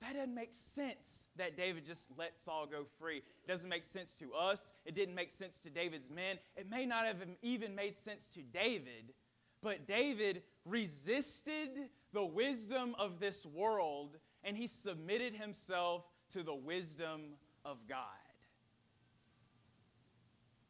That 0.01 0.13
doesn't 0.13 0.35
make 0.35 0.53
sense 0.53 1.27
that 1.37 1.55
David 1.55 1.85
just 1.85 2.09
let 2.17 2.37
Saul 2.37 2.67
go 2.69 2.85
free. 2.99 3.17
It 3.17 3.47
doesn't 3.47 3.69
make 3.69 3.83
sense 3.83 4.17
to 4.17 4.33
us. 4.33 4.73
It 4.85 4.93
didn't 4.93 5.15
make 5.15 5.31
sense 5.31 5.61
to 5.61 5.69
David's 5.69 6.09
men. 6.09 6.37
It 6.55 6.69
may 6.69 6.85
not 6.85 7.05
have 7.05 7.17
even 7.41 7.73
made 7.75 7.95
sense 7.95 8.33
to 8.33 8.41
David, 8.41 9.13
but 9.61 9.87
David 9.87 10.43
resisted 10.65 11.69
the 12.13 12.25
wisdom 12.25 12.95
of 12.99 13.19
this 13.19 13.45
world 13.45 14.17
and 14.43 14.55
he 14.55 14.67
submitted 14.67 15.33
himself 15.33 16.03
to 16.29 16.43
the 16.43 16.53
wisdom 16.53 17.21
of 17.63 17.77
God. 17.89 17.97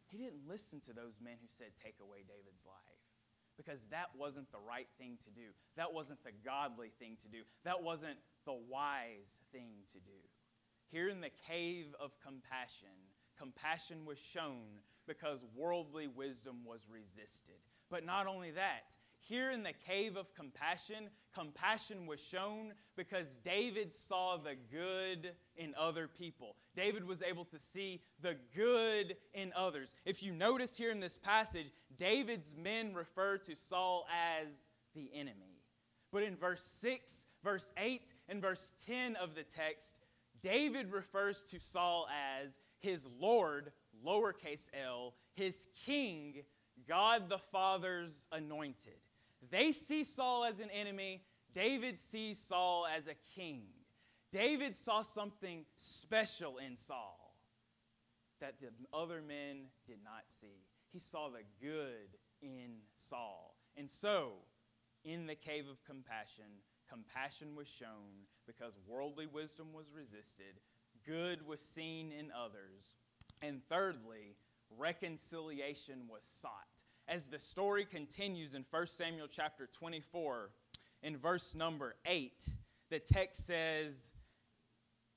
He 0.07 0.17
didn't 0.17 0.47
listen 0.47 0.79
to 0.81 0.93
those 0.93 1.19
men 1.21 1.33
who 1.41 1.47
said, 1.47 1.67
Take 1.75 1.95
away 2.01 2.19
David's 2.19 2.65
life 2.65 2.95
because 3.57 3.85
that 3.87 4.07
wasn't 4.17 4.49
the 4.51 4.59
right 4.59 4.87
thing 4.97 5.17
to 5.25 5.29
do. 5.31 5.47
That 5.75 5.93
wasn't 5.93 6.23
the 6.23 6.31
godly 6.43 6.91
thing 6.99 7.17
to 7.21 7.27
do. 7.27 7.39
That 7.63 7.83
wasn't 7.83 8.17
the 8.45 8.57
wise 8.69 9.41
thing 9.51 9.71
to 9.91 9.99
do. 9.99 10.17
Here 10.91 11.09
in 11.09 11.21
the 11.21 11.31
cave 11.47 11.93
of 11.99 12.11
compassion, 12.23 12.95
compassion 13.37 14.05
was 14.05 14.17
shown 14.17 14.79
because 15.07 15.39
worldly 15.55 16.07
wisdom 16.07 16.57
was 16.65 16.81
resisted. 16.89 17.55
But 17.89 18.05
not 18.05 18.27
only 18.27 18.51
that, 18.51 18.93
here 19.27 19.49
in 19.49 19.63
the 19.63 19.73
cave 19.73 20.17
of 20.17 20.33
compassion, 20.35 21.09
compassion 21.33 22.05
was 22.05 22.19
shown 22.19 22.73
because 22.95 23.27
David 23.43 23.91
saw 23.91 24.37
the 24.37 24.55
good 24.71 25.31
in 25.57 25.73
other 25.75 26.07
people. 26.07 26.55
David 26.75 27.03
was 27.03 27.23
able 27.23 27.45
to 27.45 27.57
see 27.57 28.01
the 28.21 28.35
good 28.55 29.15
in 29.33 29.51
others. 29.55 29.95
If 30.05 30.21
you 30.21 30.31
notice 30.31 30.77
here 30.77 30.91
in 30.91 30.99
this 30.99 31.17
passage, 31.17 31.71
David's 31.97 32.53
men 32.55 32.93
refer 32.93 33.37
to 33.39 33.55
Saul 33.55 34.05
as 34.13 34.67
the 34.93 35.09
enemy. 35.13 35.54
But 36.15 36.23
in 36.23 36.37
verse 36.37 36.63
6, 36.63 37.27
verse 37.43 37.73
8, 37.77 38.13
and 38.29 38.41
verse 38.41 38.73
10 38.87 39.17
of 39.17 39.35
the 39.35 39.43
text, 39.43 39.99
David 40.41 40.89
refers 40.93 41.43
to 41.51 41.59
Saul 41.59 42.07
as 42.41 42.57
his 42.79 43.09
Lord, 43.19 43.73
lowercase 44.01 44.69
l, 44.73 45.13
his 45.33 45.67
king, 45.85 46.43
God 46.87 47.27
the 47.27 47.37
Father's 47.37 48.27
anointed. 48.31 48.95
They 49.51 49.73
see 49.73 50.05
Saul 50.05 50.45
as 50.45 50.61
an 50.61 50.69
enemy, 50.69 51.21
David 51.53 51.99
sees 51.99 52.39
Saul 52.39 52.87
as 52.95 53.07
a 53.07 53.15
king. 53.35 53.63
David 54.31 54.73
saw 54.73 55.01
something 55.01 55.65
special 55.75 56.59
in 56.59 56.77
Saul 56.77 57.35
that 58.39 58.61
the 58.61 58.69
other 58.93 59.21
men 59.21 59.65
did 59.85 59.99
not 60.01 60.23
see. 60.27 60.63
He 60.93 60.99
saw 61.01 61.27
the 61.27 61.43
good 61.61 62.07
in 62.41 62.77
Saul. 62.95 63.57
And 63.75 63.89
so, 63.89 64.35
in 65.05 65.27
the 65.27 65.35
cave 65.35 65.65
of 65.69 65.83
compassion, 65.85 66.45
compassion 66.89 67.55
was 67.55 67.67
shown 67.67 68.25
because 68.47 68.73
worldly 68.87 69.27
wisdom 69.27 69.67
was 69.73 69.85
resisted, 69.95 70.59
good 71.05 71.45
was 71.47 71.61
seen 71.61 72.11
in 72.11 72.31
others, 72.31 72.95
and 73.41 73.61
thirdly, 73.69 74.35
reconciliation 74.77 76.07
was 76.09 76.23
sought. 76.23 76.51
As 77.07 77.27
the 77.27 77.39
story 77.39 77.85
continues 77.85 78.55
in 78.55 78.65
1 78.69 78.87
Samuel 78.87 79.27
chapter 79.31 79.69
24, 79.71 80.49
in 81.03 81.17
verse 81.17 81.53
number 81.53 81.95
8, 82.07 82.33
the 82.89 82.99
text 82.99 83.45
says, 83.45 84.11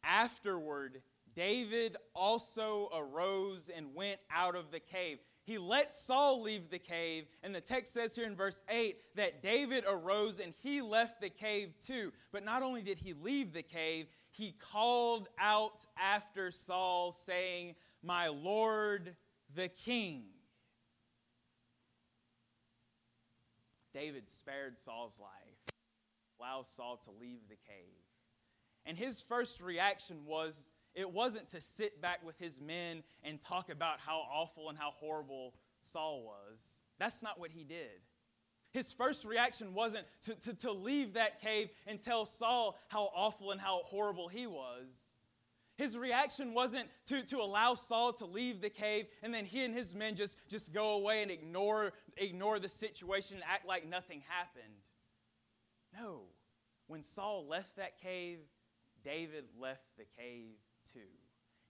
Afterward, 0.04 1.00
David 1.35 1.97
also 2.14 2.90
arose 2.95 3.71
and 3.75 3.95
went 3.95 4.21
out 4.30 4.54
of 4.54 4.71
the 4.71 4.80
cave. 4.80 5.18
He 5.49 5.57
let 5.57 5.95
Saul 5.95 6.43
leave 6.43 6.69
the 6.69 6.78
cave, 6.78 7.25
and 7.43 7.55
the 7.55 7.61
text 7.62 7.95
says 7.95 8.14
here 8.14 8.26
in 8.26 8.37
verse 8.37 8.62
8 8.69 8.99
that 9.14 9.43
David 9.43 9.85
arose 9.88 10.40
and 10.40 10.52
he 10.62 10.83
left 10.83 11.23
the 11.23 11.31
cave 11.31 11.73
too. 11.83 12.12
But 12.33 12.45
not 12.45 12.62
only 12.62 12.83
did 12.83 12.99
he 12.99 13.14
leave 13.14 13.55
the 13.55 13.62
cave, 13.62 14.09
he 14.31 14.55
called 14.71 15.31
out 15.38 15.87
after 15.97 16.50
Saul, 16.50 17.12
saying, 17.12 17.76
My 18.02 18.28
Lord 18.28 19.17
the 19.55 19.69
King. 19.69 20.25
David 23.95 24.28
spared 24.28 24.78
Saul's 24.78 25.19
life, 25.19 25.75
allowed 26.38 26.67
Saul 26.67 26.99
to 27.05 27.11
leave 27.19 27.40
the 27.49 27.57
cave. 27.57 28.05
And 28.85 28.99
his 28.99 29.23
first 29.23 29.62
reaction 29.62 30.26
was 30.26 30.69
it 30.95 31.11
wasn't 31.11 31.49
to 31.49 31.61
sit 31.61 32.00
back 32.00 32.25
with 32.25 32.38
his 32.38 32.61
men 32.61 33.02
and 33.23 33.40
talk 33.40 33.71
about 33.71 34.00
how 34.00 34.18
awful 34.33 34.68
and 34.68 34.78
how 34.78 34.90
horrible 34.90 35.54
Saul 35.80 36.23
was. 36.25 36.80
That's 36.99 37.23
not 37.23 37.38
what 37.38 37.50
he 37.50 37.64
did. 37.64 38.00
His 38.73 38.92
first 38.92 39.25
reaction 39.25 39.73
wasn't 39.73 40.07
to, 40.25 40.35
to, 40.35 40.54
to 40.54 40.73
leave 40.73 41.14
that 41.14 41.40
cave 41.40 41.71
and 41.87 42.00
tell 42.00 42.26
Saul 42.26 42.78
how 42.88 43.11
awful 43.14 43.50
and 43.50 43.61
how 43.61 43.80
horrible 43.85 44.28
he 44.28 44.47
was. 44.47 45.07
His 45.76 45.97
reaction 45.97 46.54
wasn't 46.54 46.88
to, 47.07 47.23
to 47.26 47.38
allow 47.38 47.75
Saul 47.75 48.12
to 48.14 48.26
leave 48.26 48.61
the 48.61 48.68
cave 48.68 49.07
and 49.23 49.33
then 49.33 49.45
he 49.45 49.64
and 49.64 49.73
his 49.73 49.95
men 49.95 50.16
just, 50.16 50.37
just 50.49 50.73
go 50.73 50.90
away 50.97 51.23
and 51.23 51.30
ignore, 51.30 51.92
ignore 52.16 52.59
the 52.59 52.68
situation 52.68 53.37
and 53.37 53.45
act 53.49 53.66
like 53.66 53.88
nothing 53.88 54.23
happened. 54.28 54.75
No. 55.97 56.23
When 56.88 57.02
Saul 57.02 57.47
left 57.47 57.76
that 57.76 58.00
cave, 58.00 58.40
David 59.04 59.45
left 59.59 59.85
the 59.97 60.04
cave. 60.18 60.57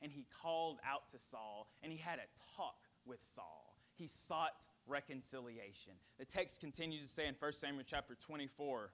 And 0.03 0.13
he 0.13 0.27
called 0.43 0.79
out 0.87 1.09
to 1.11 1.19
Saul 1.19 1.69
and 1.83 1.93
he 1.93 1.99
had 1.99 2.19
a 2.19 2.57
talk 2.57 2.77
with 3.05 3.23
Saul. 3.23 3.77
He 3.95 4.07
sought 4.07 4.67
reconciliation. 4.87 5.95
The 6.19 6.25
text 6.25 6.61
continues 6.61 7.03
to 7.03 7.09
say 7.09 7.27
in 7.27 7.35
1 7.39 7.53
Samuel 7.53 7.85
chapter 7.87 8.15
24 8.15 8.93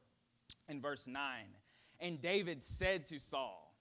in 0.69 0.81
verse 0.81 1.07
9, 1.07 1.21
and 2.01 2.21
David 2.21 2.63
said 2.63 3.05
to 3.07 3.19
Saul, 3.19 3.75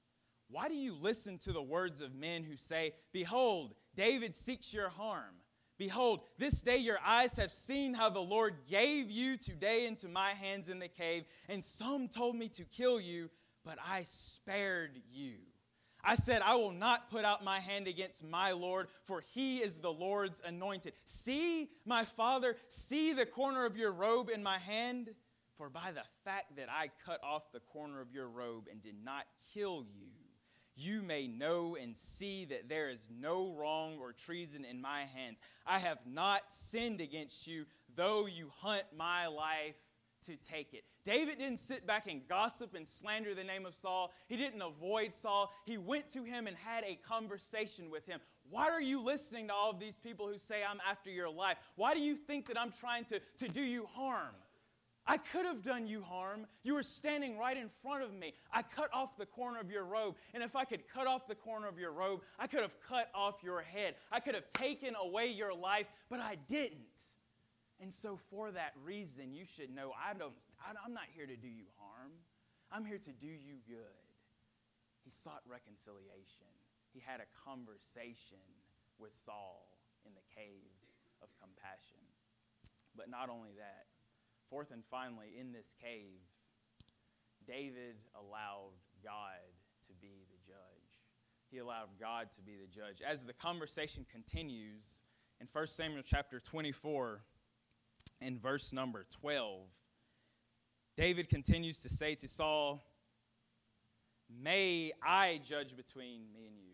Why 0.49 0.67
do 0.67 0.75
you 0.75 0.93
listen 0.93 1.37
to 1.39 1.53
the 1.53 1.61
words 1.61 2.01
of 2.01 2.13
men 2.13 2.43
who 2.43 2.57
say, 2.57 2.93
Behold, 3.11 3.73
David 3.95 4.35
seeks 4.35 4.73
your 4.73 4.89
harm? 4.89 5.35
Behold, 5.77 6.21
this 6.37 6.61
day 6.61 6.77
your 6.77 6.99
eyes 7.03 7.35
have 7.37 7.51
seen 7.51 7.93
how 7.93 8.09
the 8.09 8.19
Lord 8.19 8.55
gave 8.69 9.09
you 9.09 9.37
today 9.37 9.87
into 9.87 10.07
my 10.07 10.31
hands 10.31 10.69
in 10.69 10.79
the 10.79 10.87
cave, 10.87 11.23
and 11.49 11.63
some 11.63 12.07
told 12.07 12.35
me 12.35 12.47
to 12.49 12.63
kill 12.65 12.99
you, 12.99 13.29
but 13.65 13.77
I 13.83 14.03
spared 14.05 15.01
you. 15.11 15.35
I 16.03 16.15
said, 16.15 16.41
I 16.43 16.55
will 16.55 16.71
not 16.71 17.09
put 17.09 17.23
out 17.23 17.43
my 17.43 17.59
hand 17.59 17.87
against 17.87 18.23
my 18.23 18.51
Lord, 18.51 18.87
for 19.03 19.21
he 19.33 19.59
is 19.59 19.79
the 19.79 19.91
Lord's 19.91 20.41
anointed. 20.45 20.93
See, 21.05 21.69
my 21.85 22.03
father, 22.03 22.57
see 22.67 23.13
the 23.13 23.25
corner 23.25 23.65
of 23.65 23.77
your 23.77 23.91
robe 23.91 24.29
in 24.29 24.43
my 24.43 24.59
hand, 24.59 25.09
for 25.57 25.69
by 25.69 25.91
the 25.93 26.03
fact 26.25 26.57
that 26.57 26.69
I 26.69 26.89
cut 27.05 27.21
off 27.23 27.51
the 27.53 27.61
corner 27.61 28.01
of 28.01 28.11
your 28.11 28.27
robe 28.27 28.65
and 28.69 28.81
did 28.81 28.97
not 29.03 29.25
kill 29.53 29.85
you, 29.95 30.07
you 30.75 31.01
may 31.03 31.27
know 31.27 31.77
and 31.79 31.95
see 31.95 32.45
that 32.45 32.67
there 32.67 32.89
is 32.89 33.07
no 33.21 33.53
wrong 33.53 33.97
or 33.99 34.11
treason 34.11 34.65
in 34.65 34.81
my 34.81 35.01
hands. 35.13 35.39
I 35.65 35.79
have 35.79 35.99
not 36.05 36.41
sinned 36.49 36.99
against 36.99 37.47
you, 37.47 37.65
though 37.95 38.25
you 38.25 38.49
hunt 38.59 38.83
my 38.97 39.27
life 39.27 39.75
to 40.25 40.35
take 40.37 40.73
it. 40.73 40.83
David 41.05 41.39
didn't 41.39 41.59
sit 41.59 41.85
back 41.85 42.07
and 42.07 42.27
gossip 42.27 42.75
and 42.75 42.87
slander 42.87 43.35
the 43.35 43.43
name 43.43 43.65
of 43.65 43.75
Saul. 43.75 44.13
He 44.27 44.37
didn't 44.37 44.61
avoid 44.61 45.13
Saul. 45.13 45.51
He 45.65 45.77
went 45.77 46.09
to 46.13 46.23
him 46.23 46.47
and 46.47 46.55
had 46.55 46.83
a 46.83 46.99
conversation 47.07 47.89
with 47.89 48.05
him. 48.05 48.19
Why 48.49 48.69
are 48.69 48.81
you 48.81 49.01
listening 49.01 49.47
to 49.47 49.53
all 49.53 49.69
of 49.69 49.79
these 49.79 49.97
people 49.97 50.27
who 50.27 50.37
say 50.37 50.63
I'm 50.63 50.81
after 50.89 51.09
your 51.09 51.29
life? 51.29 51.57
Why 51.75 51.93
do 51.93 51.99
you 51.99 52.15
think 52.15 52.47
that 52.47 52.59
I'm 52.59 52.71
trying 52.71 53.05
to, 53.05 53.19
to 53.37 53.47
do 53.47 53.61
you 53.61 53.85
harm? 53.93 54.35
I 55.05 55.17
could 55.17 55.45
have 55.45 55.61
done 55.63 55.85
you 55.85 56.01
harm. 56.01 56.45
You 56.63 56.75
were 56.75 56.83
standing 56.83 57.37
right 57.37 57.57
in 57.57 57.67
front 57.67 58.03
of 58.03 58.13
me. 58.13 58.33
I 58.53 58.61
cut 58.61 58.89
off 58.93 59.17
the 59.17 59.25
corner 59.25 59.59
of 59.59 59.69
your 59.69 59.83
robe. 59.83 60.15
And 60.33 60.41
if 60.41 60.55
I 60.55 60.63
could 60.63 60.87
cut 60.87 61.07
off 61.07 61.27
the 61.27 61.35
corner 61.35 61.67
of 61.67 61.77
your 61.77 61.91
robe, 61.91 62.21
I 62.39 62.47
could 62.47 62.61
have 62.61 62.75
cut 62.87 63.09
off 63.13 63.35
your 63.43 63.61
head. 63.61 63.95
I 64.11 64.21
could 64.21 64.33
have 64.33 64.49
taken 64.53 64.95
away 64.95 65.27
your 65.27 65.53
life, 65.53 65.87
but 66.09 66.21
I 66.21 66.37
didn't. 66.47 66.92
And 67.83 67.91
so, 67.91 68.15
for 68.31 68.47
that 68.55 68.71
reason, 68.79 69.35
you 69.35 69.43
should 69.43 69.67
know 69.67 69.91
I 69.91 70.15
don't, 70.15 70.31
I'm 70.63 70.95
not 70.95 71.11
here 71.11 71.27
to 71.27 71.35
do 71.35 71.51
you 71.51 71.67
harm. 71.75 72.15
I'm 72.71 72.87
here 72.87 72.97
to 72.97 73.11
do 73.11 73.27
you 73.27 73.59
good. 73.67 74.07
He 75.03 75.11
sought 75.11 75.43
reconciliation. 75.51 76.47
He 76.95 77.03
had 77.03 77.19
a 77.19 77.27
conversation 77.35 78.39
with 79.03 79.11
Saul 79.11 79.67
in 80.07 80.15
the 80.15 80.23
cave 80.31 80.71
of 81.19 81.27
compassion. 81.35 81.99
But 82.95 83.11
not 83.11 83.27
only 83.27 83.51
that, 83.59 83.91
fourth 84.47 84.71
and 84.71 84.87
finally, 84.87 85.35
in 85.35 85.51
this 85.51 85.75
cave, 85.75 86.23
David 87.43 87.99
allowed 88.15 88.79
God 89.03 89.43
to 89.87 89.93
be 89.99 90.23
the 90.31 90.39
judge. 90.47 90.87
He 91.51 91.57
allowed 91.59 91.91
God 91.99 92.31
to 92.39 92.41
be 92.41 92.55
the 92.55 92.71
judge. 92.71 93.03
As 93.03 93.27
the 93.27 93.35
conversation 93.35 94.05
continues 94.09 95.03
in 95.41 95.47
1 95.51 95.67
Samuel 95.67 96.03
chapter 96.07 96.39
24, 96.39 97.19
in 98.23 98.39
verse 98.39 98.73
number 98.73 99.05
12, 99.21 99.61
David 100.97 101.29
continues 101.29 101.81
to 101.81 101.89
say 101.89 102.15
to 102.15 102.27
Saul, 102.27 102.83
May 104.41 104.93
I 105.03 105.41
judge 105.43 105.75
between 105.75 106.21
me 106.33 106.47
and 106.47 106.57
you? 106.57 106.73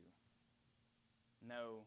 No. 1.48 1.84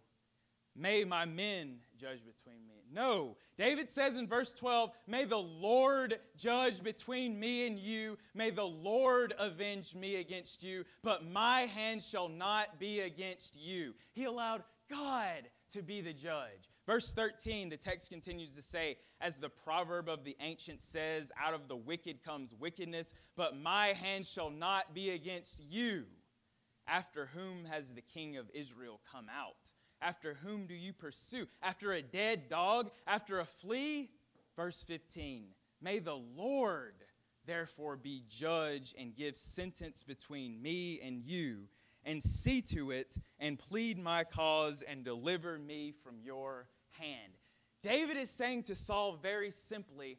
May 0.75 1.05
my 1.05 1.27
men 1.27 1.77
judge 2.01 2.21
between 2.25 2.67
me. 2.67 2.85
No. 2.91 3.37
David 3.59 3.91
says 3.91 4.17
in 4.17 4.27
verse 4.27 4.55
12, 4.55 4.91
May 5.07 5.25
the 5.27 5.37
Lord 5.37 6.19
judge 6.37 6.83
between 6.83 7.39
me 7.39 7.67
and 7.67 7.79
you. 7.79 8.17
May 8.35 8.51
the 8.51 8.65
Lord 8.65 9.35
avenge 9.39 9.95
me 9.95 10.17
against 10.17 10.63
you, 10.63 10.85
but 11.03 11.31
my 11.31 11.63
hand 11.63 12.03
shall 12.03 12.29
not 12.29 12.79
be 12.79 13.01
against 13.01 13.57
you. 13.57 13.95
He 14.13 14.25
allowed 14.25 14.63
God 14.91 15.49
to 15.73 15.83
be 15.83 16.01
the 16.01 16.15
judge. 16.15 16.72
Verse 16.87 17.13
13, 17.13 17.69
the 17.69 17.77
text 17.77 18.11
continues 18.11 18.57
to 18.57 18.63
say, 18.63 18.97
As 19.21 19.39
the 19.39 19.49
proverb 19.49 20.09
of 20.09 20.25
the 20.25 20.37
ancient 20.41 20.81
says, 20.81 21.31
out 21.41 21.55
of 21.55 21.69
the 21.69 21.77
wicked 21.77 22.25
comes 22.25 22.55
wickedness, 22.59 23.15
but 23.37 23.57
my 23.57 23.89
hand 23.89 24.27
shall 24.27 24.51
not 24.51 24.93
be 24.93 25.11
against 25.11 25.61
you. 25.61 26.05
After 26.89 27.27
whom 27.27 27.65
has 27.67 27.93
the 27.93 28.01
king 28.01 28.37
of 28.37 28.51
Israel 28.53 29.01
come 29.11 29.27
out? 29.31 29.71
After 30.01 30.35
whom 30.35 30.67
do 30.67 30.75
you 30.75 30.93
pursue? 30.93 31.47
After 31.63 31.93
a 31.93 32.03
dead 32.03 32.49
dog? 32.49 32.91
After 33.07 33.39
a 33.39 33.45
flea? 33.45 34.11
Verse 34.57 34.83
15, 34.83 35.45
May 35.81 36.01
the 36.01 36.21
Lord 36.37 36.95
therefore 37.47 37.97
be 37.97 38.25
judge 38.29 38.95
and 38.99 39.15
give 39.15 39.37
sentence 39.37 40.03
between 40.03 40.61
me 40.61 41.01
and 41.01 41.23
you 41.23 41.69
and 42.05 42.23
see 42.23 42.61
to 42.63 42.91
it 42.91 43.17
and 43.39 43.59
plead 43.59 43.99
my 43.99 44.25
cause 44.25 44.83
and 44.87 45.05
deliver 45.05 45.59
me 45.59 45.93
from 46.05 46.17
your 46.23 46.67
hand. 46.91 47.33
David 47.83 48.17
is 48.17 48.31
saying 48.31 48.65
to 48.65 48.75
Saul 48.75 49.19
very 49.23 49.51
simply, 49.51 50.19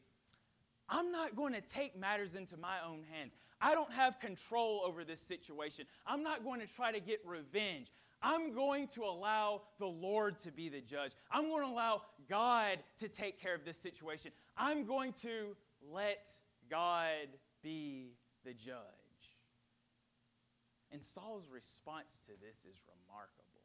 I'm 0.90 1.12
not 1.12 1.36
going 1.36 1.54
to 1.54 1.62
take 1.62 1.98
matters 1.98 2.36
into 2.36 2.58
my 2.58 2.78
own 2.86 3.04
hands. 3.12 3.36
I 3.62 3.74
don't 3.74 3.92
have 3.94 4.20
control 4.20 4.82
over 4.86 5.04
this 5.06 5.22
situation. 5.22 5.86
I'm 6.06 6.24
not 6.24 6.44
going 6.44 6.60
to 6.60 6.68
try 6.68 6.92
to 6.92 7.00
get 7.00 7.22
revenge. 7.26 7.92
I'm 8.22 8.54
going 8.54 8.88
to 8.90 9.04
allow 9.04 9.64
the 9.80 9.88
Lord 9.88 10.38
to 10.40 10.52
be 10.52 10.70
the 10.70 10.82
judge. 10.82 11.12
I'm 11.32 11.50
going 11.50 11.64
to 11.64 11.70
allow 11.70 12.04
God 12.30 12.80
to 13.00 13.08
take 13.08 13.42
care 13.42 13.56
of 13.56 13.66
this 13.66 13.78
situation. 13.78 14.32
I'm 14.58 14.86
going 14.86 15.14
to 15.22 15.56
let 15.92 16.32
God 16.70 17.28
be 17.62 18.14
the 18.46 18.54
judge. 18.54 19.03
And 20.94 21.04
Saul's 21.04 21.50
response 21.52 22.22
to 22.28 22.34
this 22.40 22.60
is 22.60 22.80
remarkable. 22.88 23.64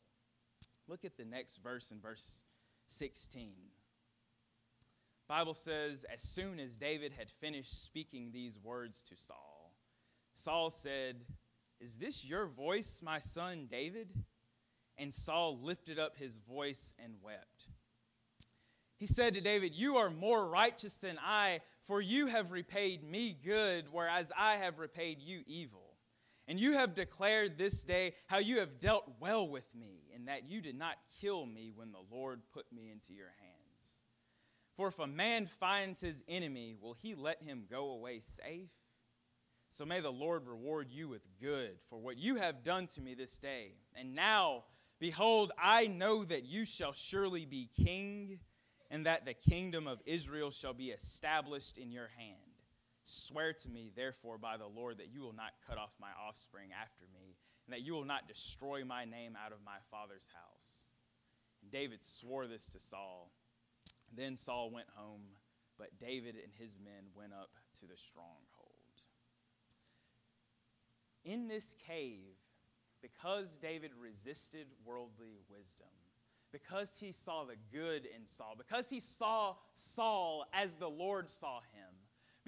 Look 0.88 1.04
at 1.04 1.18
the 1.18 1.26
next 1.26 1.58
verse 1.62 1.90
in 1.90 2.00
verse 2.00 2.46
16. 2.88 3.52
Bible 5.28 5.52
says, 5.52 6.06
as 6.10 6.22
soon 6.22 6.58
as 6.58 6.78
David 6.78 7.12
had 7.12 7.30
finished 7.38 7.84
speaking 7.84 8.30
these 8.32 8.58
words 8.64 9.04
to 9.10 9.14
Saul, 9.14 9.74
Saul 10.32 10.70
said, 10.70 11.16
Is 11.80 11.98
this 11.98 12.24
your 12.24 12.46
voice, 12.46 13.02
my 13.04 13.18
son 13.18 13.68
David? 13.70 14.08
And 14.96 15.12
Saul 15.12 15.60
lifted 15.62 15.98
up 15.98 16.16
his 16.16 16.38
voice 16.38 16.94
and 16.98 17.12
wept. 17.22 17.66
He 18.96 19.06
said 19.06 19.34
to 19.34 19.42
David, 19.42 19.74
You 19.74 19.98
are 19.98 20.10
more 20.10 20.48
righteous 20.48 20.96
than 20.96 21.18
I, 21.22 21.60
for 21.84 22.00
you 22.00 22.26
have 22.26 22.52
repaid 22.52 23.04
me 23.04 23.36
good, 23.44 23.84
whereas 23.92 24.32
I 24.36 24.56
have 24.56 24.78
repaid 24.78 25.20
you 25.20 25.42
evil. 25.46 25.77
And 26.48 26.58
you 26.58 26.72
have 26.72 26.94
declared 26.94 27.58
this 27.58 27.84
day 27.84 28.14
how 28.26 28.38
you 28.38 28.58
have 28.58 28.80
dealt 28.80 29.04
well 29.20 29.46
with 29.46 29.66
me, 29.74 30.08
and 30.14 30.26
that 30.28 30.48
you 30.48 30.62
did 30.62 30.76
not 30.76 30.96
kill 31.20 31.44
me 31.44 31.70
when 31.74 31.92
the 31.92 32.02
Lord 32.10 32.40
put 32.54 32.64
me 32.72 32.90
into 32.90 33.12
your 33.12 33.32
hands. 33.38 33.98
For 34.74 34.88
if 34.88 34.98
a 34.98 35.06
man 35.06 35.46
finds 35.46 36.00
his 36.00 36.24
enemy, 36.26 36.74
will 36.80 36.94
he 36.94 37.14
let 37.14 37.42
him 37.42 37.64
go 37.70 37.90
away 37.90 38.20
safe? 38.20 38.70
So 39.68 39.84
may 39.84 40.00
the 40.00 40.10
Lord 40.10 40.46
reward 40.46 40.90
you 40.90 41.08
with 41.08 41.22
good 41.38 41.72
for 41.90 41.98
what 41.98 42.16
you 42.16 42.36
have 42.36 42.64
done 42.64 42.86
to 42.88 43.02
me 43.02 43.12
this 43.12 43.36
day. 43.36 43.74
And 43.94 44.14
now, 44.14 44.64
behold, 44.98 45.52
I 45.58 45.86
know 45.86 46.24
that 46.24 46.44
you 46.44 46.64
shall 46.64 46.94
surely 46.94 47.44
be 47.44 47.68
king, 47.76 48.38
and 48.90 49.04
that 49.04 49.26
the 49.26 49.34
kingdom 49.34 49.86
of 49.86 50.00
Israel 50.06 50.50
shall 50.50 50.72
be 50.72 50.90
established 50.92 51.76
in 51.76 51.92
your 51.92 52.08
hand. 52.16 52.47
Swear 53.08 53.54
to 53.54 53.68
me, 53.70 53.90
therefore, 53.96 54.36
by 54.36 54.58
the 54.58 54.66
Lord, 54.66 54.98
that 54.98 55.08
you 55.10 55.22
will 55.22 55.32
not 55.32 55.54
cut 55.66 55.78
off 55.78 55.92
my 55.98 56.10
offspring 56.28 56.68
after 56.78 57.04
me, 57.14 57.36
and 57.66 57.72
that 57.72 57.80
you 57.80 57.94
will 57.94 58.04
not 58.04 58.28
destroy 58.28 58.84
my 58.84 59.06
name 59.06 59.32
out 59.34 59.50
of 59.50 59.64
my 59.64 59.78
father's 59.90 60.28
house. 60.34 60.90
And 61.62 61.70
David 61.70 62.02
swore 62.02 62.46
this 62.46 62.68
to 62.68 62.78
Saul. 62.78 63.30
Then 64.14 64.36
Saul 64.36 64.70
went 64.70 64.88
home, 64.94 65.22
but 65.78 65.98
David 65.98 66.34
and 66.34 66.52
his 66.52 66.78
men 66.84 67.08
went 67.14 67.32
up 67.32 67.48
to 67.80 67.86
the 67.86 67.96
stronghold. 67.96 68.74
In 71.24 71.48
this 71.48 71.76
cave, 71.86 72.36
because 73.00 73.56
David 73.56 73.92
resisted 73.98 74.66
worldly 74.84 75.38
wisdom, 75.48 75.88
because 76.52 76.96
he 77.00 77.12
saw 77.12 77.44
the 77.44 77.56
good 77.72 78.04
in 78.04 78.26
Saul, 78.26 78.54
because 78.58 78.90
he 78.90 79.00
saw 79.00 79.54
Saul 79.74 80.44
as 80.52 80.76
the 80.76 80.88
Lord 80.88 81.30
saw 81.30 81.60
him, 81.72 81.77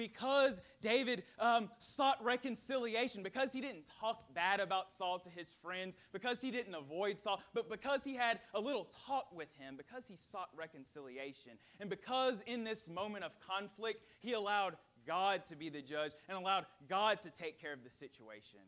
because 0.00 0.62
David 0.80 1.24
um, 1.38 1.68
sought 1.78 2.24
reconciliation, 2.24 3.22
because 3.22 3.52
he 3.52 3.60
didn't 3.60 3.84
talk 4.00 4.32
bad 4.34 4.58
about 4.58 4.90
Saul 4.90 5.18
to 5.18 5.28
his 5.28 5.52
friends, 5.62 5.94
because 6.10 6.40
he 6.40 6.50
didn't 6.50 6.74
avoid 6.74 7.20
Saul, 7.20 7.38
but 7.52 7.68
because 7.68 8.02
he 8.02 8.14
had 8.14 8.40
a 8.54 8.60
little 8.60 8.88
talk 9.06 9.26
with 9.30 9.48
him, 9.58 9.76
because 9.76 10.06
he 10.06 10.16
sought 10.16 10.48
reconciliation, 10.56 11.52
and 11.80 11.90
because 11.90 12.40
in 12.46 12.64
this 12.64 12.88
moment 12.88 13.24
of 13.24 13.32
conflict, 13.46 14.02
he 14.20 14.32
allowed 14.32 14.78
God 15.06 15.44
to 15.44 15.54
be 15.54 15.68
the 15.68 15.82
judge 15.82 16.12
and 16.30 16.38
allowed 16.38 16.64
God 16.88 17.20
to 17.20 17.30
take 17.30 17.60
care 17.60 17.74
of 17.74 17.84
the 17.84 17.90
situation. 17.90 18.60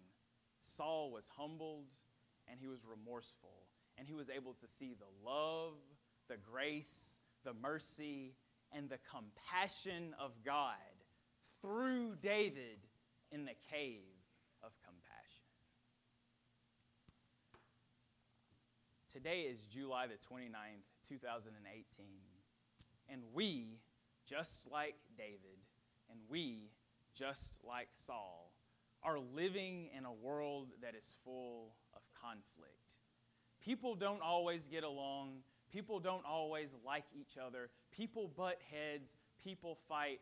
Saul 0.60 1.10
was 1.10 1.30
humbled 1.34 1.86
and 2.50 2.60
he 2.60 2.68
was 2.68 2.80
remorseful, 2.84 3.64
and 3.96 4.06
he 4.06 4.12
was 4.12 4.28
able 4.28 4.52
to 4.52 4.68
see 4.68 4.94
the 4.98 5.26
love, 5.26 5.76
the 6.28 6.36
grace, 6.36 7.16
the 7.42 7.54
mercy, 7.54 8.34
and 8.70 8.90
the 8.90 8.98
compassion 9.10 10.14
of 10.20 10.32
God 10.44 10.76
through 11.62 12.16
David 12.20 12.78
in 13.30 13.44
the 13.44 13.54
cave 13.70 14.02
of 14.62 14.72
compassion. 14.84 15.46
Today 19.12 19.42
is 19.42 19.60
July 19.72 20.06
the 20.08 20.14
29th, 20.14 20.82
2018, 21.08 22.06
and 23.08 23.22
we, 23.32 23.78
just 24.28 24.68
like 24.70 24.96
David, 25.16 25.58
and 26.10 26.18
we, 26.28 26.70
just 27.14 27.58
like 27.64 27.88
Saul, 27.92 28.52
are 29.04 29.18
living 29.18 29.88
in 29.96 30.04
a 30.04 30.12
world 30.12 30.68
that 30.82 30.94
is 30.96 31.14
full 31.24 31.76
of 31.94 32.00
conflict. 32.20 32.72
People 33.64 33.94
don't 33.94 34.22
always 34.22 34.66
get 34.66 34.82
along. 34.82 35.42
People 35.72 36.00
don't 36.00 36.24
always 36.26 36.74
like 36.84 37.04
each 37.14 37.36
other. 37.38 37.70
People 37.92 38.30
butt 38.36 38.58
heads. 38.70 39.16
People 39.42 39.78
fight. 39.88 40.20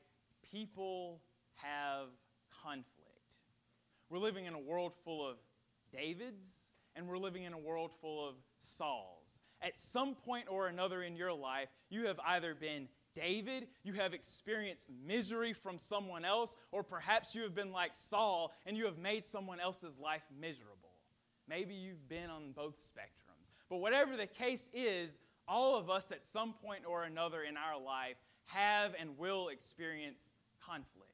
People 0.50 1.20
have 1.62 2.08
conflict. 2.62 2.86
We're 4.08 4.18
living 4.18 4.46
in 4.46 4.54
a 4.54 4.58
world 4.58 4.92
full 5.04 5.26
of 5.26 5.36
Davids, 5.92 6.68
and 6.96 7.08
we're 7.08 7.18
living 7.18 7.44
in 7.44 7.52
a 7.52 7.58
world 7.58 7.92
full 8.00 8.28
of 8.28 8.34
Sauls. 8.58 9.40
At 9.62 9.78
some 9.78 10.14
point 10.14 10.46
or 10.48 10.68
another 10.68 11.02
in 11.02 11.16
your 11.16 11.32
life, 11.32 11.68
you 11.90 12.06
have 12.06 12.18
either 12.26 12.54
been 12.54 12.88
David, 13.14 13.66
you 13.82 13.92
have 13.94 14.14
experienced 14.14 14.88
misery 15.04 15.52
from 15.52 15.78
someone 15.78 16.24
else, 16.24 16.56
or 16.70 16.82
perhaps 16.82 17.34
you 17.34 17.42
have 17.42 17.54
been 17.54 17.72
like 17.72 17.94
Saul 17.94 18.52
and 18.66 18.76
you 18.76 18.84
have 18.84 18.98
made 18.98 19.26
someone 19.26 19.58
else's 19.58 19.98
life 19.98 20.22
miserable. 20.40 20.90
Maybe 21.48 21.74
you've 21.74 22.08
been 22.08 22.30
on 22.30 22.52
both 22.52 22.76
spectrums. 22.78 23.50
But 23.68 23.78
whatever 23.78 24.16
the 24.16 24.26
case 24.26 24.68
is, 24.72 25.18
all 25.48 25.76
of 25.76 25.90
us 25.90 26.12
at 26.12 26.24
some 26.24 26.52
point 26.52 26.84
or 26.86 27.02
another 27.02 27.42
in 27.42 27.56
our 27.56 27.80
life 27.80 28.16
have 28.46 28.94
and 28.98 29.18
will 29.18 29.48
experience 29.48 30.34
conflict. 30.64 31.10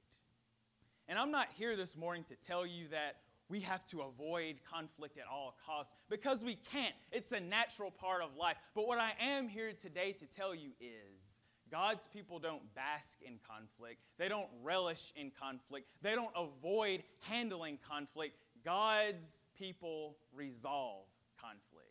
And 1.09 1.19
I'm 1.19 1.31
not 1.31 1.49
here 1.57 1.77
this 1.77 1.97
morning 1.97 2.25
to 2.25 2.35
tell 2.35 2.67
you 2.67 2.89
that 2.89 3.17
we 3.49 3.61
have 3.61 3.85
to 3.87 4.03
avoid 4.03 4.57
conflict 4.69 5.19
at 5.19 5.25
all 5.31 5.57
costs 5.65 5.93
because 6.11 6.43
we 6.43 6.57
can't. 6.73 6.95
It's 7.13 7.31
a 7.31 7.39
natural 7.39 7.93
part 7.93 8.23
of 8.23 8.37
life. 8.37 8.57
But 8.75 8.89
what 8.89 8.99
I 8.99 9.13
am 9.21 9.49
here 9.49 9.73
today 9.73 10.13
to 10.13 10.27
tell 10.27 10.53
you 10.53 10.71
is 10.81 11.39
God's 11.71 12.09
people 12.13 12.41
don't 12.41 12.63
bask 12.75 13.19
in 13.23 13.39
conflict, 13.49 14.01
they 14.19 14.29
don't 14.29 14.49
relish 14.63 15.13
in 15.17 15.31
conflict, 15.31 15.89
they 16.03 16.15
don't 16.15 16.35
avoid 16.37 17.03
handling 17.21 17.79
conflict. 17.89 18.37
God's 18.65 19.39
people 19.57 20.17
resolve 20.35 21.07
conflict. 21.41 21.87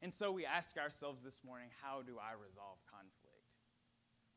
And 0.00 0.12
so 0.12 0.32
we 0.32 0.46
ask 0.46 0.78
ourselves 0.78 1.22
this 1.22 1.40
morning 1.44 1.68
how 1.82 2.00
do 2.00 2.16
I 2.18 2.32
resolve 2.32 2.78
conflict? 2.90 3.36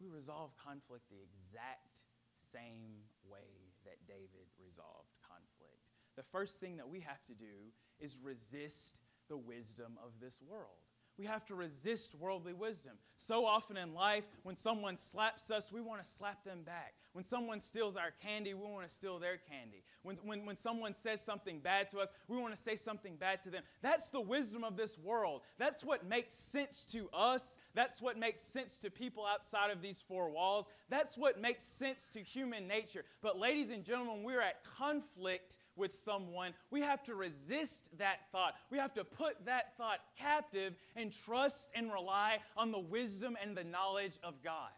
We 0.01 0.07
resolve 0.07 0.51
conflict 0.61 1.03
the 1.09 1.21
exact 1.21 1.99
same 2.39 3.03
way 3.29 3.69
that 3.85 3.97
David 4.07 4.47
resolved 4.63 5.13
conflict. 5.21 5.83
The 6.15 6.23
first 6.23 6.59
thing 6.59 6.77
that 6.77 6.89
we 6.89 6.99
have 7.01 7.23
to 7.25 7.33
do 7.33 7.71
is 7.99 8.17
resist 8.21 8.99
the 9.29 9.37
wisdom 9.37 9.97
of 10.03 10.11
this 10.19 10.39
world. 10.41 10.79
We 11.17 11.25
have 11.25 11.45
to 11.47 11.55
resist 11.55 12.15
worldly 12.15 12.53
wisdom. 12.53 12.93
So 13.17 13.45
often 13.45 13.77
in 13.77 13.93
life, 13.93 14.23
when 14.43 14.55
someone 14.55 14.95
slaps 14.95 15.51
us, 15.51 15.71
we 15.71 15.81
want 15.81 16.01
to 16.01 16.07
slap 16.07 16.43
them 16.45 16.63
back. 16.63 16.93
When 17.13 17.23
someone 17.23 17.59
steals 17.59 17.95
our 17.95 18.11
candy, 18.21 18.53
we 18.53 18.67
want 18.67 18.87
to 18.87 18.93
steal 18.93 19.19
their 19.19 19.37
candy. 19.37 19.83
When, 20.03 20.15
when, 20.17 20.45
when 20.45 20.57
someone 20.57 20.93
says 20.93 21.21
something 21.21 21.59
bad 21.59 21.89
to 21.89 21.99
us, 21.99 22.09
we 22.27 22.37
want 22.37 22.55
to 22.55 22.61
say 22.61 22.75
something 22.75 23.15
bad 23.15 23.41
to 23.41 23.49
them. 23.49 23.63
That's 23.81 24.09
the 24.09 24.21
wisdom 24.21 24.63
of 24.63 24.77
this 24.77 24.97
world. 24.97 25.41
That's 25.57 25.83
what 25.83 26.07
makes 26.07 26.33
sense 26.35 26.85
to 26.91 27.09
us. 27.13 27.57
That's 27.73 28.01
what 28.01 28.17
makes 28.17 28.41
sense 28.41 28.79
to 28.79 28.91
people 28.91 29.25
outside 29.25 29.71
of 29.71 29.81
these 29.81 30.03
four 30.07 30.29
walls. 30.29 30.67
That's 30.89 31.17
what 31.17 31.41
makes 31.41 31.63
sense 31.63 32.09
to 32.13 32.21
human 32.21 32.67
nature. 32.67 33.03
But, 33.21 33.39
ladies 33.39 33.71
and 33.71 33.83
gentlemen, 33.83 34.23
we're 34.23 34.41
at 34.41 34.63
conflict 34.63 35.57
with 35.75 35.95
someone, 35.95 36.53
we 36.69 36.81
have 36.81 37.01
to 37.03 37.15
resist 37.15 37.97
that 37.97 38.29
thought. 38.31 38.55
We 38.69 38.77
have 38.77 38.93
to 38.95 39.03
put 39.03 39.45
that 39.45 39.77
thought 39.77 39.99
captive 40.17 40.75
and 40.95 41.11
trust 41.11 41.71
and 41.73 41.91
rely 41.91 42.39
on 42.57 42.71
the 42.71 42.79
wisdom 42.79 43.37
and 43.41 43.55
the 43.55 43.63
knowledge 43.63 44.19
of 44.23 44.43
God. 44.43 44.69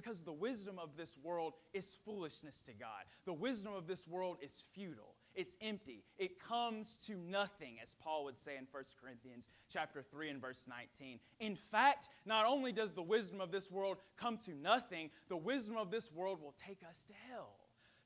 Because 0.00 0.22
the 0.22 0.32
wisdom 0.32 0.78
of 0.78 0.96
this 0.96 1.14
world 1.22 1.52
is 1.74 1.98
foolishness 2.06 2.62
to 2.62 2.72
God. 2.72 3.04
The 3.26 3.34
wisdom 3.34 3.74
of 3.74 3.86
this 3.86 4.08
world 4.08 4.38
is 4.40 4.64
futile. 4.72 5.14
It's 5.34 5.58
empty. 5.60 6.04
It 6.16 6.40
comes 6.40 6.96
to 7.06 7.16
nothing, 7.16 7.76
as 7.82 7.94
Paul 8.02 8.24
would 8.24 8.38
say 8.38 8.56
in 8.56 8.66
1 8.70 8.84
Corinthians 8.98 9.46
chapter 9.68 10.02
3 10.02 10.30
and 10.30 10.40
verse 10.40 10.66
19. 10.66 11.20
In 11.40 11.54
fact, 11.54 12.08
not 12.24 12.46
only 12.46 12.72
does 12.72 12.94
the 12.94 13.02
wisdom 13.02 13.42
of 13.42 13.52
this 13.52 13.70
world 13.70 13.98
come 14.16 14.38
to 14.38 14.54
nothing, 14.54 15.10
the 15.28 15.36
wisdom 15.36 15.76
of 15.76 15.90
this 15.90 16.10
world 16.10 16.40
will 16.40 16.54
take 16.56 16.80
us 16.88 17.04
to 17.04 17.12
hell 17.30 17.59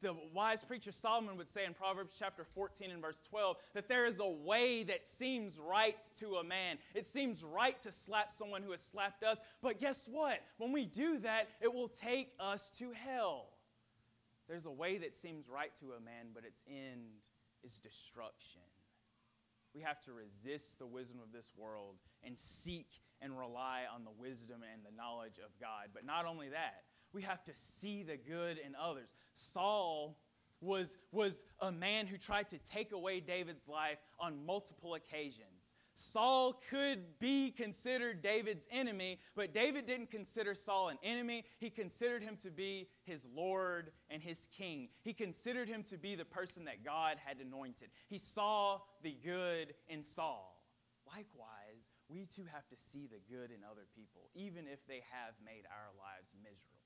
the 0.04 0.14
wise 0.34 0.62
preacher 0.62 0.92
Solomon 0.92 1.38
would 1.38 1.48
say 1.48 1.64
in 1.64 1.72
Proverbs 1.72 2.14
chapter 2.16 2.44
14 2.44 2.90
and 2.90 3.00
verse 3.00 3.22
12 3.30 3.56
that 3.72 3.88
there 3.88 4.04
is 4.04 4.20
a 4.20 4.28
way 4.28 4.82
that 4.84 5.06
seems 5.06 5.58
right 5.58 5.96
to 6.18 6.36
a 6.36 6.44
man. 6.44 6.76
It 6.94 7.06
seems 7.06 7.42
right 7.42 7.80
to 7.80 7.90
slap 7.90 8.30
someone 8.30 8.62
who 8.62 8.72
has 8.72 8.82
slapped 8.82 9.22
us, 9.22 9.38
but 9.62 9.80
guess 9.80 10.06
what? 10.06 10.40
When 10.58 10.72
we 10.72 10.84
do 10.84 11.18
that, 11.20 11.48
it 11.62 11.72
will 11.72 11.88
take 11.88 12.32
us 12.38 12.70
to 12.78 12.92
hell. 12.92 13.46
There's 14.46 14.66
a 14.66 14.70
way 14.70 14.98
that 14.98 15.14
seems 15.14 15.48
right 15.48 15.74
to 15.80 15.92
a 15.92 16.00
man, 16.00 16.26
but 16.34 16.44
its 16.44 16.62
end 16.68 17.22
is 17.64 17.80
destruction. 17.80 18.60
We 19.74 19.80
have 19.80 20.02
to 20.02 20.12
resist 20.12 20.78
the 20.78 20.86
wisdom 20.86 21.18
of 21.22 21.32
this 21.32 21.50
world 21.56 21.96
and 22.22 22.38
seek 22.38 22.88
and 23.22 23.38
rely 23.38 23.84
on 23.92 24.04
the 24.04 24.10
wisdom 24.10 24.60
and 24.70 24.82
the 24.84 24.94
knowledge 24.94 25.38
of 25.42 25.50
God. 25.58 25.88
But 25.94 26.04
not 26.04 26.26
only 26.26 26.50
that, 26.50 26.84
we 27.14 27.22
have 27.22 27.42
to 27.44 27.52
see 27.54 28.02
the 28.02 28.16
good 28.16 28.58
in 28.58 28.74
others. 28.74 29.08
Saul 29.34 30.16
was, 30.60 30.96
was 31.12 31.44
a 31.60 31.70
man 31.70 32.06
who 32.06 32.16
tried 32.16 32.48
to 32.48 32.58
take 32.58 32.92
away 32.92 33.20
David's 33.20 33.68
life 33.68 33.98
on 34.18 34.44
multiple 34.46 34.94
occasions. 34.94 35.72
Saul 35.94 36.60
could 36.70 37.18
be 37.20 37.50
considered 37.50 38.20
David's 38.20 38.66
enemy, 38.72 39.20
but 39.36 39.54
David 39.54 39.86
didn't 39.86 40.10
consider 40.10 40.54
Saul 40.54 40.88
an 40.88 40.98
enemy. 41.04 41.44
He 41.58 41.70
considered 41.70 42.22
him 42.22 42.36
to 42.42 42.50
be 42.50 42.88
his 43.04 43.28
Lord 43.34 43.92
and 44.10 44.20
his 44.20 44.48
king. 44.56 44.88
He 45.02 45.12
considered 45.12 45.68
him 45.68 45.84
to 45.84 45.96
be 45.96 46.16
the 46.16 46.24
person 46.24 46.64
that 46.64 46.84
God 46.84 47.18
had 47.24 47.38
anointed. 47.38 47.90
He 48.08 48.18
saw 48.18 48.80
the 49.02 49.16
good 49.22 49.74
in 49.88 50.02
Saul. 50.02 50.60
Likewise, 51.06 51.90
we 52.08 52.26
too 52.26 52.44
have 52.52 52.66
to 52.68 52.76
see 52.76 53.06
the 53.06 53.20
good 53.32 53.50
in 53.50 53.62
other 53.70 53.86
people, 53.94 54.30
even 54.34 54.66
if 54.66 54.84
they 54.86 55.02
have 55.12 55.34
made 55.44 55.64
our 55.70 55.92
lives 55.96 56.30
miserable. 56.42 56.83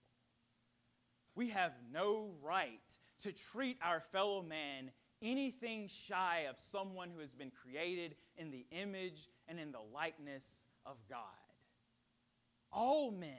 We 1.39 1.51
have 1.51 1.71
no 1.93 2.33
right 2.43 2.81
to 3.21 3.31
treat 3.31 3.79
our 3.81 4.01
fellow 4.11 4.43
man 4.43 4.91
anything 5.23 5.89
shy 6.09 6.47
of 6.51 6.59
someone 6.59 7.11
who 7.15 7.21
has 7.21 7.33
been 7.33 7.53
created 7.53 8.17
in 8.37 8.51
the 8.51 8.67
image 8.73 9.29
and 9.47 9.61
in 9.61 9.71
the 9.71 9.79
likeness 9.95 10.65
of 10.85 10.97
God. 11.09 11.21
All 12.73 13.13
men, 13.13 13.31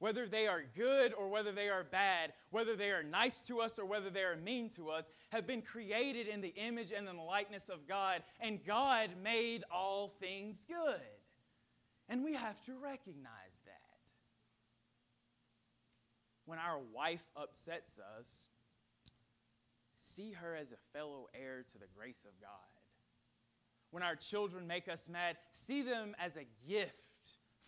whether 0.00 0.26
they 0.26 0.48
are 0.48 0.64
good 0.76 1.14
or 1.14 1.30
whether 1.30 1.50
they 1.50 1.70
are 1.70 1.82
bad, 1.82 2.34
whether 2.50 2.76
they 2.76 2.90
are 2.90 3.02
nice 3.02 3.40
to 3.46 3.62
us 3.62 3.78
or 3.78 3.86
whether 3.86 4.10
they 4.10 4.22
are 4.22 4.36
mean 4.36 4.68
to 4.76 4.90
us, 4.90 5.10
have 5.30 5.46
been 5.46 5.62
created 5.62 6.28
in 6.28 6.42
the 6.42 6.54
image 6.56 6.92
and 6.94 7.08
in 7.08 7.16
the 7.16 7.22
likeness 7.22 7.70
of 7.70 7.88
God, 7.88 8.22
and 8.40 8.62
God 8.66 9.08
made 9.24 9.64
all 9.72 10.12
things 10.20 10.66
good. 10.68 11.00
And 12.10 12.22
we 12.22 12.34
have 12.34 12.62
to 12.66 12.74
recognize. 12.76 13.59
When 16.50 16.58
our 16.58 16.80
wife 16.92 17.24
upsets 17.36 18.00
us, 18.18 18.48
see 20.02 20.32
her 20.32 20.56
as 20.56 20.72
a 20.72 20.98
fellow 20.98 21.28
heir 21.32 21.62
to 21.70 21.78
the 21.78 21.86
grace 21.96 22.24
of 22.24 22.32
God. 22.40 22.50
When 23.92 24.02
our 24.02 24.16
children 24.16 24.66
make 24.66 24.88
us 24.88 25.08
mad, 25.08 25.36
see 25.52 25.82
them 25.82 26.16
as 26.18 26.36
a 26.36 26.48
gift 26.68 26.96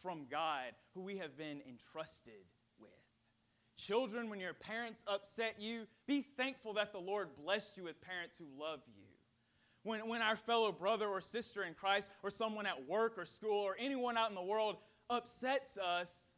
from 0.02 0.26
God 0.28 0.72
who 0.94 1.00
we 1.00 1.16
have 1.18 1.38
been 1.38 1.60
entrusted 1.68 2.42
with. 2.80 2.90
Children, 3.76 4.28
when 4.28 4.40
your 4.40 4.52
parents 4.52 5.04
upset 5.06 5.54
you, 5.60 5.86
be 6.08 6.26
thankful 6.36 6.72
that 6.72 6.90
the 6.90 6.98
Lord 6.98 7.28
blessed 7.36 7.76
you 7.76 7.84
with 7.84 8.00
parents 8.00 8.36
who 8.36 8.46
love 8.60 8.80
you. 8.88 9.04
When, 9.84 10.08
when 10.08 10.22
our 10.22 10.34
fellow 10.34 10.72
brother 10.72 11.06
or 11.06 11.20
sister 11.20 11.62
in 11.62 11.74
Christ, 11.74 12.10
or 12.24 12.30
someone 12.30 12.66
at 12.66 12.88
work 12.88 13.16
or 13.16 13.26
school, 13.26 13.60
or 13.60 13.76
anyone 13.78 14.16
out 14.16 14.30
in 14.30 14.34
the 14.34 14.42
world 14.42 14.78
upsets 15.08 15.78
us, 15.78 16.31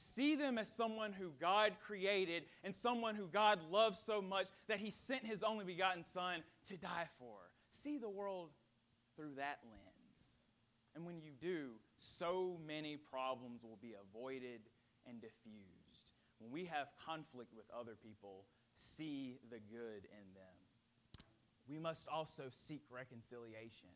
See 0.00 0.36
them 0.36 0.58
as 0.58 0.68
someone 0.68 1.12
who 1.12 1.32
God 1.40 1.72
created 1.84 2.44
and 2.62 2.72
someone 2.72 3.16
who 3.16 3.26
God 3.26 3.58
loves 3.68 3.98
so 3.98 4.22
much 4.22 4.46
that 4.68 4.78
He 4.78 4.90
sent 4.90 5.26
His 5.26 5.42
only 5.42 5.64
begotten 5.64 6.04
Son 6.04 6.44
to 6.68 6.76
die 6.76 7.08
for. 7.18 7.36
See 7.72 7.98
the 7.98 8.08
world 8.08 8.50
through 9.16 9.34
that 9.36 9.58
lens. 9.64 10.38
And 10.94 11.04
when 11.04 11.20
you 11.20 11.32
do, 11.40 11.70
so 11.96 12.58
many 12.64 12.96
problems 12.96 13.64
will 13.64 13.78
be 13.82 13.96
avoided 14.00 14.60
and 15.04 15.20
diffused. 15.20 16.12
When 16.38 16.52
we 16.52 16.64
have 16.66 16.86
conflict 17.04 17.52
with 17.56 17.66
other 17.76 17.96
people, 18.00 18.44
see 18.76 19.40
the 19.50 19.58
good 19.58 20.06
in 20.12 20.32
them. 20.34 21.24
We 21.68 21.78
must 21.78 22.06
also 22.06 22.44
seek 22.50 22.82
reconciliation. 22.88 23.90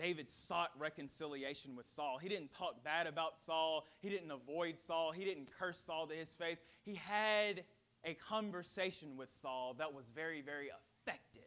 David 0.00 0.30
sought 0.30 0.70
reconciliation 0.78 1.76
with 1.76 1.86
Saul. 1.86 2.16
He 2.16 2.28
didn't 2.30 2.50
talk 2.50 2.82
bad 2.82 3.06
about 3.06 3.38
Saul. 3.38 3.84
He 4.00 4.08
didn't 4.08 4.30
avoid 4.30 4.78
Saul. 4.78 5.12
He 5.12 5.26
didn't 5.26 5.48
curse 5.58 5.78
Saul 5.78 6.06
to 6.06 6.14
his 6.14 6.30
face. 6.30 6.62
He 6.82 6.94
had 6.94 7.64
a 8.04 8.14
conversation 8.14 9.18
with 9.18 9.30
Saul 9.30 9.74
that 9.78 9.92
was 9.92 10.08
very, 10.08 10.40
very 10.40 10.68
effective. 10.68 11.42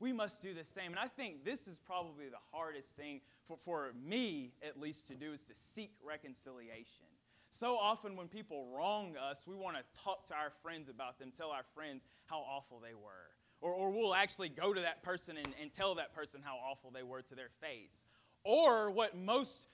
We 0.00 0.12
must 0.12 0.42
do 0.42 0.52
the 0.52 0.64
same. 0.64 0.90
And 0.90 0.98
I 0.98 1.06
think 1.06 1.44
this 1.44 1.68
is 1.68 1.78
probably 1.78 2.28
the 2.28 2.42
hardest 2.52 2.96
thing 2.96 3.20
for, 3.46 3.56
for 3.56 3.92
me, 4.04 4.52
at 4.66 4.80
least, 4.80 5.06
to 5.08 5.14
do 5.14 5.32
is 5.32 5.44
to 5.44 5.52
seek 5.54 5.92
reconciliation. 6.04 7.06
So 7.52 7.76
often, 7.76 8.16
when 8.16 8.26
people 8.26 8.66
wrong 8.76 9.14
us, 9.16 9.44
we 9.46 9.54
want 9.54 9.76
to 9.76 10.00
talk 10.02 10.26
to 10.26 10.34
our 10.34 10.50
friends 10.62 10.88
about 10.88 11.20
them, 11.20 11.30
tell 11.36 11.50
our 11.50 11.64
friends 11.74 12.04
how 12.26 12.38
awful 12.40 12.80
they 12.80 12.94
were. 12.94 13.29
Or, 13.60 13.72
or 13.72 13.90
we'll 13.90 14.14
actually 14.14 14.48
go 14.48 14.72
to 14.72 14.80
that 14.80 15.02
person 15.02 15.36
and, 15.36 15.48
and 15.60 15.72
tell 15.72 15.94
that 15.96 16.14
person 16.14 16.40
how 16.42 16.56
awful 16.56 16.90
they 16.90 17.02
were 17.02 17.22
to 17.22 17.34
their 17.34 17.50
face. 17.60 18.06
Or 18.42 18.90
what 18.90 19.16
most 19.16 19.66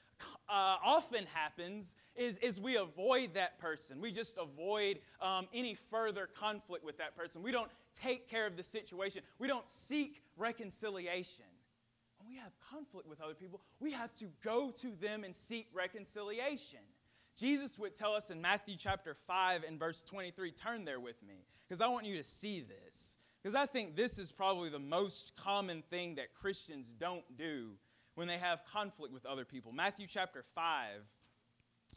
uh, 0.48 0.76
often 0.84 1.26
happens 1.32 1.94
is, 2.14 2.36
is 2.38 2.60
we 2.60 2.76
avoid 2.76 3.34
that 3.34 3.58
person. 3.58 4.00
We 4.00 4.10
just 4.10 4.36
avoid 4.38 4.98
um, 5.20 5.46
any 5.52 5.76
further 5.90 6.26
conflict 6.26 6.84
with 6.84 6.98
that 6.98 7.16
person. 7.16 7.42
We 7.42 7.52
don't 7.52 7.70
take 7.94 8.28
care 8.28 8.46
of 8.46 8.56
the 8.56 8.62
situation. 8.62 9.22
We 9.38 9.46
don't 9.46 9.68
seek 9.68 10.22
reconciliation. 10.36 11.44
When 12.18 12.28
we 12.28 12.36
have 12.36 12.52
conflict 12.70 13.08
with 13.08 13.20
other 13.20 13.34
people, 13.34 13.60
we 13.78 13.92
have 13.92 14.12
to 14.14 14.26
go 14.42 14.70
to 14.80 14.92
them 15.00 15.24
and 15.24 15.34
seek 15.34 15.68
reconciliation. 15.72 16.80
Jesus 17.36 17.78
would 17.78 17.94
tell 17.94 18.14
us 18.14 18.30
in 18.30 18.40
Matthew 18.40 18.76
chapter 18.78 19.14
5 19.26 19.64
and 19.64 19.78
verse 19.78 20.02
23, 20.04 20.50
turn 20.52 20.84
there 20.84 21.00
with 21.00 21.22
me, 21.22 21.44
because 21.68 21.82
I 21.82 21.88
want 21.88 22.06
you 22.06 22.16
to 22.16 22.24
see 22.24 22.60
this. 22.62 23.16
Because 23.46 23.62
I 23.62 23.66
think 23.66 23.94
this 23.94 24.18
is 24.18 24.32
probably 24.32 24.70
the 24.70 24.80
most 24.80 25.30
common 25.36 25.84
thing 25.88 26.16
that 26.16 26.34
Christians 26.34 26.90
don't 26.98 27.22
do 27.38 27.74
when 28.16 28.26
they 28.26 28.38
have 28.38 28.64
conflict 28.64 29.14
with 29.14 29.24
other 29.24 29.44
people. 29.44 29.70
Matthew 29.70 30.08
chapter 30.08 30.44
5 30.56 30.94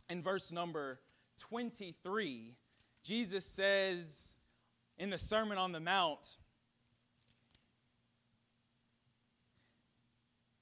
and 0.10 0.24
verse 0.24 0.52
number 0.52 1.00
23, 1.40 2.54
Jesus 3.02 3.46
says 3.48 4.36
in 5.00 5.10
the 5.10 5.18
Sermon 5.18 5.58
on 5.58 5.72
the 5.72 5.80
Mount, 5.80 6.38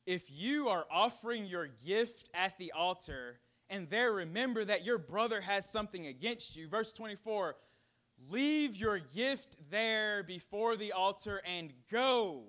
If 0.06 0.32
you 0.32 0.69
are 0.69 0.86
offering 0.89 1.47
your 1.47 1.67
gift 1.86 2.30
at 2.34 2.58
the 2.58 2.71
altar 2.71 3.41
and 3.69 3.89
there 3.89 4.13
remember 4.13 4.63
that 4.63 4.86
your 4.86 5.00
brother 5.00 5.41
has 5.41 5.69
something 5.69 6.08
against 6.08 6.56
you, 6.56 6.69
verse 6.69 6.93
24, 6.93 7.58
Leave 8.30 8.75
your 8.75 8.99
gift 8.99 9.58
there 9.69 10.23
before 10.23 10.75
the 10.75 10.91
altar 10.91 11.41
and 11.45 11.71
go. 11.91 12.43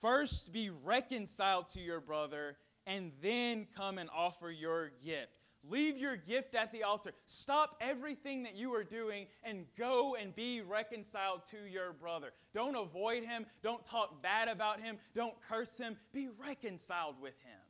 First 0.00 0.52
be 0.52 0.70
reconciled 0.70 1.68
to 1.68 1.80
your 1.80 2.00
brother, 2.00 2.56
and 2.86 3.12
then 3.22 3.66
come 3.76 3.98
and 3.98 4.10
offer 4.14 4.50
your 4.50 4.90
gift. 5.04 5.32
Leave 5.68 5.98
your 5.98 6.16
gift 6.16 6.54
at 6.54 6.72
the 6.72 6.84
altar. 6.84 7.12
Stop 7.26 7.76
everything 7.80 8.42
that 8.44 8.54
you 8.54 8.72
are 8.74 8.84
doing 8.84 9.26
and 9.42 9.66
go 9.76 10.14
and 10.14 10.34
be 10.34 10.60
reconciled 10.60 11.44
to 11.46 11.58
your 11.68 11.92
brother. 11.92 12.32
Don't 12.54 12.76
avoid 12.76 13.24
him. 13.24 13.44
Don't 13.62 13.84
talk 13.84 14.22
bad 14.22 14.48
about 14.48 14.80
him. 14.80 14.98
Don't 15.14 15.34
curse 15.48 15.76
him. 15.76 15.96
Be 16.12 16.28
reconciled 16.38 17.20
with 17.20 17.34
him. 17.40 17.60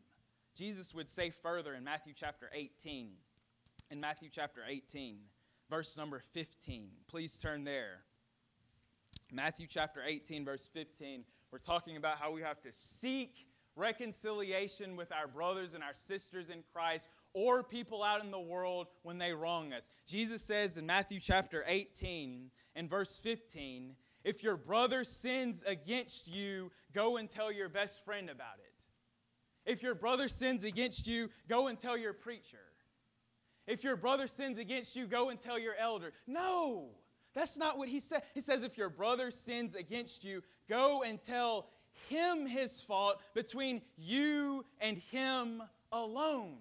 Jesus 0.54 0.94
would 0.94 1.08
say 1.08 1.30
further 1.30 1.74
in 1.74 1.82
Matthew 1.82 2.12
chapter 2.14 2.50
18. 2.52 3.10
In 3.90 4.00
Matthew 4.00 4.28
chapter 4.30 4.60
18 4.68 5.18
verse 5.70 5.96
number 5.96 6.22
15. 6.32 6.88
Please 7.08 7.38
turn 7.38 7.64
there. 7.64 8.04
Matthew 9.32 9.66
chapter 9.68 10.00
18, 10.06 10.44
verse 10.44 10.68
15. 10.72 11.24
We're 11.52 11.58
talking 11.58 11.96
about 11.96 12.18
how 12.18 12.32
we 12.32 12.42
have 12.42 12.60
to 12.62 12.72
seek 12.72 13.46
reconciliation 13.76 14.96
with 14.96 15.12
our 15.12 15.28
brothers 15.28 15.74
and 15.74 15.84
our 15.84 15.94
sisters 15.94 16.50
in 16.50 16.62
Christ 16.72 17.08
or 17.32 17.62
people 17.62 18.02
out 18.02 18.24
in 18.24 18.30
the 18.30 18.38
world 18.38 18.88
when 19.02 19.18
they 19.18 19.32
wrong 19.32 19.72
us. 19.72 19.88
Jesus 20.06 20.42
says 20.42 20.76
in 20.76 20.86
Matthew 20.86 21.20
chapter 21.20 21.64
18 21.66 22.50
and 22.74 22.90
verse 22.90 23.18
15, 23.22 23.94
if 24.24 24.42
your 24.42 24.56
brother 24.56 25.04
sins 25.04 25.62
against 25.66 26.28
you, 26.28 26.70
go 26.92 27.18
and 27.18 27.28
tell 27.28 27.52
your 27.52 27.68
best 27.68 28.04
friend 28.04 28.28
about 28.28 28.58
it. 28.58 28.84
If 29.70 29.82
your 29.82 29.94
brother 29.94 30.28
sins 30.28 30.64
against 30.64 31.06
you, 31.06 31.28
go 31.48 31.68
and 31.68 31.78
tell 31.78 31.96
your 31.96 32.14
preacher. 32.14 32.58
If 33.68 33.84
your 33.84 33.96
brother 33.96 34.26
sins 34.26 34.56
against 34.56 34.96
you, 34.96 35.06
go 35.06 35.28
and 35.28 35.38
tell 35.38 35.58
your 35.58 35.74
elder. 35.78 36.12
No, 36.26 36.86
that's 37.34 37.58
not 37.58 37.76
what 37.76 37.90
he 37.90 38.00
said. 38.00 38.22
He 38.32 38.40
says, 38.40 38.62
if 38.62 38.78
your 38.78 38.88
brother 38.88 39.30
sins 39.30 39.74
against 39.74 40.24
you, 40.24 40.42
go 40.70 41.02
and 41.02 41.20
tell 41.20 41.68
him 42.08 42.46
his 42.46 42.82
fault 42.82 43.20
between 43.34 43.82
you 43.98 44.64
and 44.80 44.96
him 44.96 45.62
alone. 45.92 46.56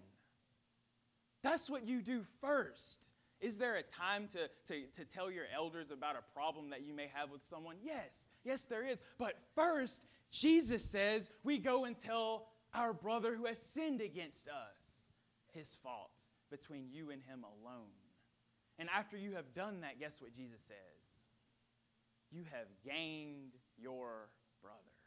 That's 1.43 1.70
what 1.70 1.88
you 1.88 2.02
do 2.02 2.26
first. 2.41 3.06
Is 3.39 3.58
there 3.58 3.78
a 3.78 3.84
time 3.84 4.28
to, 4.34 4.50
to, 4.67 4.86
to 4.98 5.06
tell 5.06 5.32
your 5.32 5.46
elders 5.56 5.91
about 5.91 6.17
a 6.17 6.34
problem 6.34 6.72
that 6.72 6.82
you 6.82 6.93
may 6.93 7.10
have 7.13 7.32
with 7.32 7.43
someone? 7.43 7.78
Yes, 7.82 8.28
yes, 8.43 8.65
there 8.65 8.86
is. 8.86 9.02
But 9.17 9.36
first, 9.56 10.04
Jesus 10.30 10.84
says 10.84 11.30
we 11.46 11.58
go 11.58 11.86
and 11.86 11.98
tell 11.98 12.48
our 12.74 12.91
brother 12.91 13.34
who 13.34 13.46
has 13.46 13.62
sinned 13.62 14.02
against 14.02 14.50
us 14.50 15.08
his 15.54 15.78
fault 15.82 16.16
between 16.49 16.89
you 16.91 17.12
and 17.12 17.21
him 17.23 17.43
alone. 17.43 17.93
And 18.79 18.89
after 18.95 19.17
you 19.17 19.33
have 19.33 19.53
done 19.53 19.81
that, 19.81 19.99
guess 19.99 20.21
what 20.21 20.33
Jesus 20.33 20.62
says? 20.62 21.25
You 22.31 22.43
have 22.51 22.67
gained 22.86 23.53
your 23.77 24.29
brother. 24.62 24.97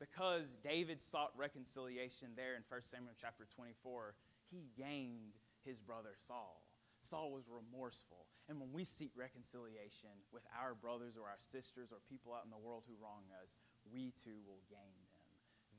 Because 0.00 0.56
David 0.64 1.00
sought 1.00 1.30
reconciliation 1.36 2.34
there 2.34 2.56
in 2.56 2.62
1 2.68 2.82
Samuel 2.82 3.14
chapter 3.20 3.46
24, 3.54 4.14
he 4.50 4.66
gained 4.76 5.38
his 5.64 5.78
brother 5.78 6.14
Saul. 6.26 6.62
Saul 7.02 7.30
was 7.30 7.46
remorseful. 7.50 8.26
And 8.48 8.58
when 8.58 8.72
we 8.72 8.84
seek 8.84 9.10
reconciliation 9.14 10.10
with 10.32 10.42
our 10.58 10.74
brothers 10.74 11.14
or 11.16 11.26
our 11.26 11.42
sisters 11.42 11.90
or 11.90 11.98
people 12.08 12.32
out 12.32 12.44
in 12.44 12.50
the 12.50 12.58
world 12.58 12.82
who 12.86 12.94
wrong 13.02 13.22
us, 13.42 13.58
we 13.92 14.12
too 14.22 14.38
will 14.46 14.62
gain 14.70 14.94
them. 14.98 15.30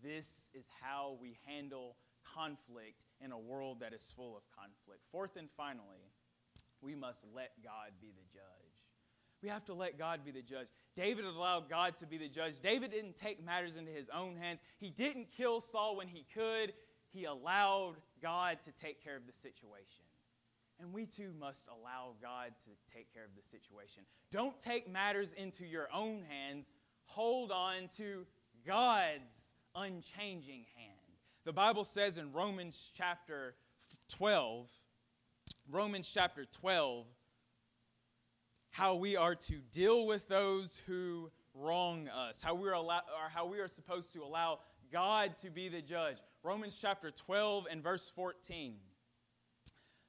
this 0.04 0.52
is 0.54 0.68
how 0.82 1.18
we 1.22 1.38
handle 1.48 1.96
conflict 2.24 3.04
in 3.22 3.32
a 3.32 3.38
world 3.38 3.80
that 3.80 3.94
is 3.94 4.12
full 4.16 4.36
of 4.36 4.44
conflict. 4.56 5.02
Fourth 5.12 5.36
and 5.38 5.50
finally, 5.56 6.12
we 6.82 6.96
must 6.96 7.24
let 7.34 7.52
God 7.64 7.92
be 8.02 8.08
the 8.08 8.26
judge. 8.34 8.44
We 9.42 9.50
have 9.50 9.66
to 9.66 9.74
let 9.74 9.98
God 9.98 10.22
be 10.24 10.32
the 10.32 10.42
judge. 10.42 10.68
David 10.96 11.26
allowed 11.26 11.70
God 11.70 11.98
to 11.98 12.06
be 12.06 12.18
the 12.18 12.30
judge. 12.30 12.60
David 12.62 12.92
didn't 12.92 13.18
take 13.18 13.44
matters 13.44 13.76
into 13.76 13.92
his 13.92 14.10
own 14.10 14.38
hands. 14.38 14.62
He 14.80 14.90
didn't 14.90 15.28
kill 15.36 15.60
Saul 15.60 15.98
when 15.98 16.08
he 16.08 16.26
could. 16.34 16.74
He 17.12 17.26
allowed 17.26 17.96
God 18.22 18.62
to 18.62 18.72
take 18.72 19.04
care 19.04 19.18
of 19.18 19.28
the 19.28 19.34
situation. 19.34 20.06
And 20.80 20.94
we 20.94 21.06
too 21.06 21.32
must 21.38 21.68
allow 21.68 22.14
God 22.22 22.54
to 22.66 22.94
take 22.94 23.14
care 23.14 23.26
of 23.26 23.36
the 23.36 23.44
situation. 23.44 24.04
Don't 24.32 24.58
take 24.60 24.90
matters 24.90 25.34
into 25.34 25.66
your 25.66 25.88
own 25.94 26.24
hands. 26.28 26.70
Hold 27.06 27.52
on 27.52 27.90
to 27.98 28.26
God's 28.66 29.52
unchanging 29.76 30.66
hand. 30.76 30.93
The 31.46 31.52
Bible 31.52 31.84
says 31.84 32.18
in 32.18 32.32
Romans 32.32 32.92
chapter 32.96 33.56
12, 34.08 34.70
Romans 35.70 36.10
chapter 36.10 36.46
12, 36.46 37.06
how 38.72 38.96
we 38.96 39.18
are 39.18 39.36
to 39.36 39.56
deal 39.70 40.06
with 40.08 40.26
those 40.30 40.80
who 40.88 41.30
wrong 41.54 42.08
us, 42.08 42.42
how 42.42 42.56
we 42.56 42.70
are, 42.70 42.76
allow, 42.76 43.00
or 43.00 43.28
how 43.28 43.46
we 43.46 43.60
are 43.60 43.68
supposed 43.68 44.14
to 44.14 44.24
allow 44.24 44.60
God 44.90 45.36
to 45.38 45.50
be 45.50 45.68
the 45.68 45.82
judge. 45.82 46.16
Romans 46.44 46.78
chapter 46.82 47.12
12 47.12 47.68
and 47.70 47.84
verse 47.84 48.10
14. 48.16 48.76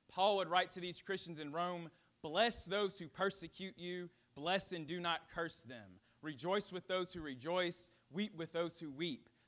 Paul 0.08 0.36
would 0.36 0.48
write 0.48 0.70
to 0.70 0.80
these 0.80 1.02
Christians 1.04 1.40
in 1.40 1.50
Rome 1.50 1.90
Bless 2.22 2.64
those 2.64 2.96
who 2.96 3.08
persecute 3.08 3.74
you, 3.76 4.08
bless 4.36 4.70
and 4.70 4.86
do 4.86 5.00
not 5.00 5.22
curse 5.34 5.62
them. 5.62 5.98
Rejoice 6.22 6.70
with 6.70 6.86
those 6.86 7.12
who 7.12 7.20
rejoice, 7.22 7.90
weep 8.12 8.36
with 8.36 8.52
those 8.52 8.78
who 8.78 8.92
weep. 8.92 9.28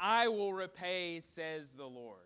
I 0.00 0.28
will 0.28 0.54
repay, 0.54 1.20
says 1.20 1.74
the 1.74 1.84
Lord. 1.84 2.16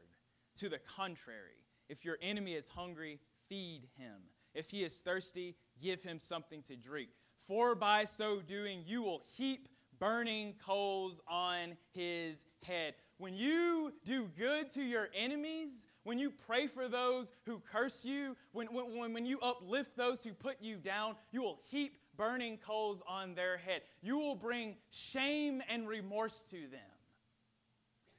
To 0.59 0.69
the 0.69 0.79
contrary, 0.79 1.59
if 1.89 2.05
your 2.05 2.17
enemy 2.23 2.55
is 2.55 2.69
hungry, 2.69 3.19
feed 3.49 3.89
him. 3.99 4.15
If 4.55 4.71
he 4.71 4.85
is 4.85 5.01
thirsty, 5.01 5.57
give 5.83 6.01
him 6.01 6.21
something 6.21 6.63
to 6.63 6.77
drink. 6.77 7.11
For 7.49 7.75
by 7.75 8.05
so 8.05 8.41
doing, 8.41 8.85
you 8.87 9.03
will 9.03 9.25
heap 9.37 9.69
burning 9.99 10.55
coals 10.65 11.21
on 11.27 11.77
his 11.93 12.45
head. 12.63 12.95
When 13.19 13.35
you 13.35 13.93
do 14.05 14.29
good 14.39 14.71
to 14.73 14.83
your 14.83 15.09
enemies, 15.15 15.87
when 16.05 16.19
you 16.19 16.33
pray 16.47 16.69
for 16.69 16.89
those 16.89 17.33
who 17.45 17.61
curse 17.71 18.05
you, 18.05 18.37
when, 18.53 18.69
when, 18.69 19.13
when 19.13 19.27
you 19.27 19.41
uplift 19.41 19.97
those 19.97 20.23
who 20.23 20.33
put 20.33 20.61
you 20.61 20.77
down, 20.77 21.17
you 21.33 21.43
will 21.43 21.59
heap 21.71 21.99
burning 22.17 22.59
coals 22.59 23.03
on 23.09 23.35
their 23.35 23.57
head. 23.57 23.83
You 24.03 24.19
will 24.19 24.37
bring 24.37 24.77
shame 24.91 25.63
and 25.69 25.89
remorse 25.89 26.47
to 26.51 26.69
them 26.69 26.94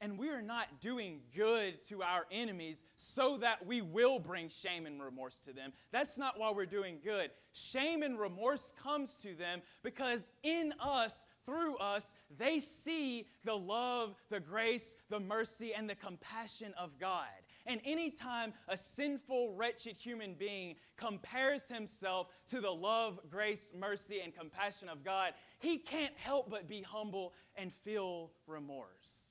and 0.05 0.19
we 0.19 0.29
are 0.29 0.41
not 0.41 0.67
doing 0.81 1.19
good 1.35 1.83
to 1.83 2.03
our 2.03 2.27
enemies 2.31 2.83
so 2.95 3.37
that 3.37 3.65
we 3.65 3.81
will 3.81 4.19
bring 4.19 4.47
shame 4.47 4.85
and 4.85 5.01
remorse 5.01 5.39
to 5.39 5.51
them. 5.51 5.73
That's 5.91 6.15
not 6.15 6.37
why 6.39 6.51
we're 6.51 6.67
doing 6.67 6.99
good. 7.03 7.31
Shame 7.53 8.03
and 8.03 8.19
remorse 8.19 8.71
comes 8.79 9.15
to 9.23 9.33
them 9.33 9.63
because 9.81 10.29
in 10.43 10.75
us, 10.79 11.25
through 11.47 11.77
us, 11.77 12.13
they 12.37 12.59
see 12.59 13.25
the 13.45 13.57
love, 13.57 14.13
the 14.29 14.39
grace, 14.39 14.95
the 15.09 15.19
mercy, 15.19 15.73
and 15.73 15.89
the 15.89 15.95
compassion 15.95 16.71
of 16.77 16.99
God. 16.99 17.25
And 17.65 17.81
anytime 17.83 18.53
a 18.67 18.77
sinful, 18.77 19.55
wretched 19.55 19.97
human 19.97 20.35
being 20.35 20.75
compares 20.97 21.67
himself 21.67 22.27
to 22.49 22.61
the 22.61 22.69
love, 22.69 23.19
grace, 23.31 23.73
mercy, 23.75 24.21
and 24.23 24.35
compassion 24.35 24.87
of 24.87 25.03
God, 25.03 25.33
he 25.57 25.79
can't 25.79 26.15
help 26.15 26.51
but 26.51 26.69
be 26.69 26.83
humble 26.83 27.33
and 27.55 27.73
feel 27.73 28.29
remorse. 28.45 29.24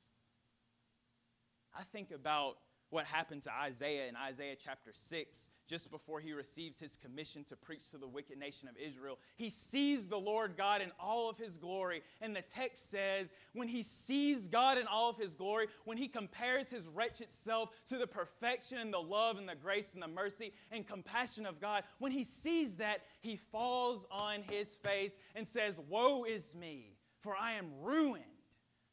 I 1.74 1.82
think 1.82 2.10
about 2.10 2.56
what 2.90 3.06
happened 3.06 3.42
to 3.42 3.52
Isaiah 3.52 4.06
in 4.06 4.14
Isaiah 4.14 4.54
chapter 4.62 4.92
6, 4.94 5.50
just 5.66 5.90
before 5.90 6.20
he 6.20 6.32
receives 6.32 6.78
his 6.78 6.96
commission 6.96 7.42
to 7.44 7.56
preach 7.56 7.90
to 7.90 7.98
the 7.98 8.06
wicked 8.06 8.38
nation 8.38 8.68
of 8.68 8.76
Israel. 8.76 9.18
He 9.34 9.50
sees 9.50 10.06
the 10.06 10.16
Lord 10.16 10.56
God 10.56 10.80
in 10.80 10.92
all 11.00 11.28
of 11.28 11.36
his 11.36 11.56
glory. 11.56 12.02
And 12.20 12.36
the 12.36 12.42
text 12.42 12.90
says, 12.90 13.32
when 13.52 13.66
he 13.66 13.82
sees 13.82 14.46
God 14.46 14.78
in 14.78 14.86
all 14.86 15.10
of 15.10 15.16
his 15.16 15.34
glory, 15.34 15.66
when 15.84 15.96
he 15.96 16.06
compares 16.06 16.70
his 16.70 16.86
wretched 16.86 17.32
self 17.32 17.70
to 17.86 17.98
the 17.98 18.06
perfection 18.06 18.78
and 18.78 18.94
the 18.94 18.98
love 18.98 19.38
and 19.38 19.48
the 19.48 19.56
grace 19.56 19.94
and 19.94 20.02
the 20.02 20.06
mercy 20.08 20.52
and 20.70 20.86
compassion 20.86 21.46
of 21.46 21.60
God, 21.60 21.82
when 21.98 22.12
he 22.12 22.22
sees 22.22 22.76
that, 22.76 23.00
he 23.22 23.34
falls 23.34 24.06
on 24.12 24.42
his 24.48 24.70
face 24.70 25.18
and 25.34 25.46
says, 25.46 25.80
Woe 25.88 26.24
is 26.24 26.54
me, 26.54 26.96
for 27.18 27.34
I 27.36 27.54
am 27.54 27.66
ruined. 27.82 28.24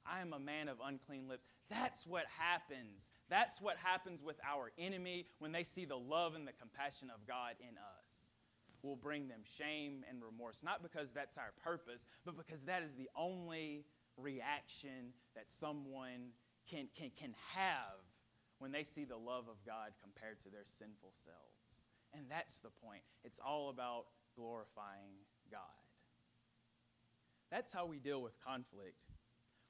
I 0.05 0.21
am 0.21 0.33
a 0.33 0.39
man 0.39 0.67
of 0.67 0.77
unclean 0.83 1.27
lips. 1.27 1.45
That's 1.71 2.05
what 2.05 2.25
happens. 2.37 3.09
That's 3.29 3.61
what 3.61 3.77
happens 3.77 4.21
with 4.21 4.35
our 4.47 4.71
enemy 4.77 5.25
when 5.39 5.53
they 5.53 5.63
see 5.63 5.85
the 5.85 5.97
love 5.97 6.35
and 6.35 6.45
the 6.45 6.51
compassion 6.51 7.09
of 7.09 7.25
God 7.25 7.55
in 7.61 7.77
us. 7.77 8.33
We'll 8.83 8.97
bring 8.97 9.29
them 9.29 9.41
shame 9.57 10.03
and 10.09 10.21
remorse, 10.21 10.63
not 10.63 10.83
because 10.83 11.13
that's 11.13 11.37
our 11.37 11.53
purpose, 11.63 12.07
but 12.25 12.35
because 12.35 12.65
that 12.65 12.83
is 12.83 12.95
the 12.95 13.09
only 13.15 13.85
reaction 14.17 15.13
that 15.33 15.49
someone 15.49 16.33
can, 16.69 16.87
can, 16.97 17.11
can 17.17 17.33
have 17.55 18.03
when 18.59 18.71
they 18.71 18.83
see 18.83 19.05
the 19.05 19.17
love 19.17 19.45
of 19.47 19.55
God 19.65 19.91
compared 20.01 20.41
to 20.41 20.49
their 20.49 20.65
sinful 20.65 21.11
selves. 21.13 21.87
And 22.13 22.25
that's 22.29 22.59
the 22.59 22.71
point. 22.83 23.01
It's 23.23 23.39
all 23.39 23.69
about 23.69 24.05
glorifying 24.35 25.23
God. 25.49 25.61
That's 27.49 27.71
how 27.71 27.85
we 27.85 27.99
deal 27.99 28.21
with 28.21 28.33
conflict. 28.43 28.97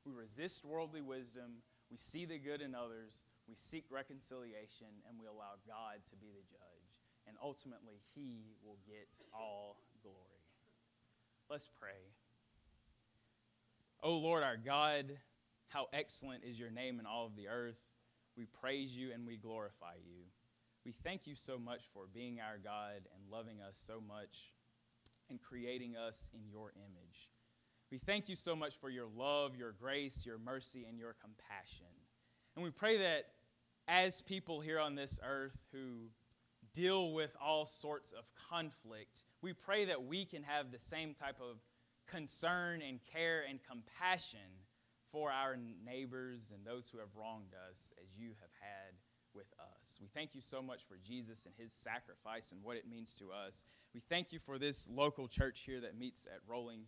We 0.06 0.14
resist 0.14 0.66
worldly 0.66 1.02
wisdom 1.02 1.62
we 1.92 1.98
see 1.98 2.26
the 2.26 2.40
good 2.40 2.62
in 2.62 2.74
others, 2.74 3.28
we 3.48 3.56
seek 3.56 3.84
reconciliation, 3.92 4.88
and 5.08 5.20
we 5.20 5.28
allow 5.28 5.60
God 5.68 6.00
to 6.10 6.16
be 6.16 6.28
the 6.32 6.48
judge. 6.50 7.04
And 7.28 7.36
ultimately, 7.44 8.00
He 8.16 8.56
will 8.64 8.78
get 8.88 9.10
all 9.34 9.78
glory. 10.02 10.16
Let's 11.50 11.70
pray. 11.80 12.00
O 14.02 14.12
oh 14.12 14.18
Lord 14.18 14.42
our 14.42 14.58
God, 14.58 15.18
how 15.68 15.88
excellent 15.94 16.44
is 16.44 16.58
your 16.58 16.72
name 16.72 17.00
in 17.00 17.06
all 17.06 17.28
of 17.28 17.36
the 17.36 17.48
earth. 17.48 17.80
We 18.38 18.46
praise 18.46 18.92
you 18.92 19.12
and 19.14 19.28
we 19.28 19.38
glorify 19.38 19.96
you. 19.96 20.24
We 20.86 20.94
thank 21.04 21.28
you 21.28 21.36
so 21.36 21.60
much 21.60 21.82
for 21.94 22.06
being 22.14 22.40
our 22.40 22.58
God 22.58 23.04
and 23.14 23.32
loving 23.32 23.62
us 23.62 23.78
so 23.86 24.02
much 24.02 24.54
and 25.30 25.40
creating 25.42 25.96
us 25.96 26.32
in 26.34 26.50
your 26.50 26.74
image. 26.76 27.31
We 27.92 27.98
thank 27.98 28.30
you 28.30 28.38
so 28.38 28.56
much 28.56 28.76
for 28.80 28.90
your 28.90 29.08
love, 29.18 29.58
your 29.58 29.74
grace, 29.74 30.26
your 30.26 30.38
mercy, 30.38 30.86
and 30.88 30.98
your 30.98 31.14
compassion. 31.22 31.92
And 32.56 32.64
we 32.64 32.72
pray 32.72 32.98
that 33.00 33.26
as 33.90 34.22
people 34.22 34.62
here 34.62 34.80
on 34.80 34.96
this 34.96 35.20
earth 35.28 35.58
who 35.74 36.08
deal 36.74 37.12
with 37.12 37.36
all 37.44 37.66
sorts 37.66 38.14
of 38.14 38.24
conflict, 38.50 39.26
we 39.42 39.52
pray 39.52 39.84
that 39.86 40.06
we 40.06 40.24
can 40.24 40.42
have 40.44 40.72
the 40.72 40.80
same 40.80 41.14
type 41.14 41.36
of 41.42 41.58
concern 42.10 42.82
and 42.82 43.02
care 43.12 43.44
and 43.50 43.60
compassion 43.70 44.40
for 45.12 45.30
our 45.30 45.58
neighbors 45.86 46.54
and 46.56 46.66
those 46.66 46.88
who 46.90 46.98
have 46.98 47.10
wronged 47.14 47.54
us 47.70 47.94
as 48.02 48.08
you 48.18 48.30
have 48.40 48.52
had 48.62 48.94
with 49.34 49.48
us. 49.60 49.98
We 50.00 50.08
thank 50.14 50.34
you 50.34 50.42
so 50.42 50.62
much 50.62 50.82
for 50.88 50.98
Jesus 51.06 51.46
and 51.46 51.54
his 51.58 51.74
sacrifice 51.74 52.54
and 52.54 52.64
what 52.64 52.78
it 52.78 52.90
means 52.90 53.16
to 53.20 53.32
us. 53.32 53.66
We 53.94 54.02
thank 54.10 54.32
you 54.32 54.40
for 54.40 54.58
this 54.58 54.90
local 54.90 55.28
church 55.28 55.64
here 55.66 55.82
that 55.82 55.98
meets 55.98 56.26
at 56.26 56.40
Rolling 56.48 56.84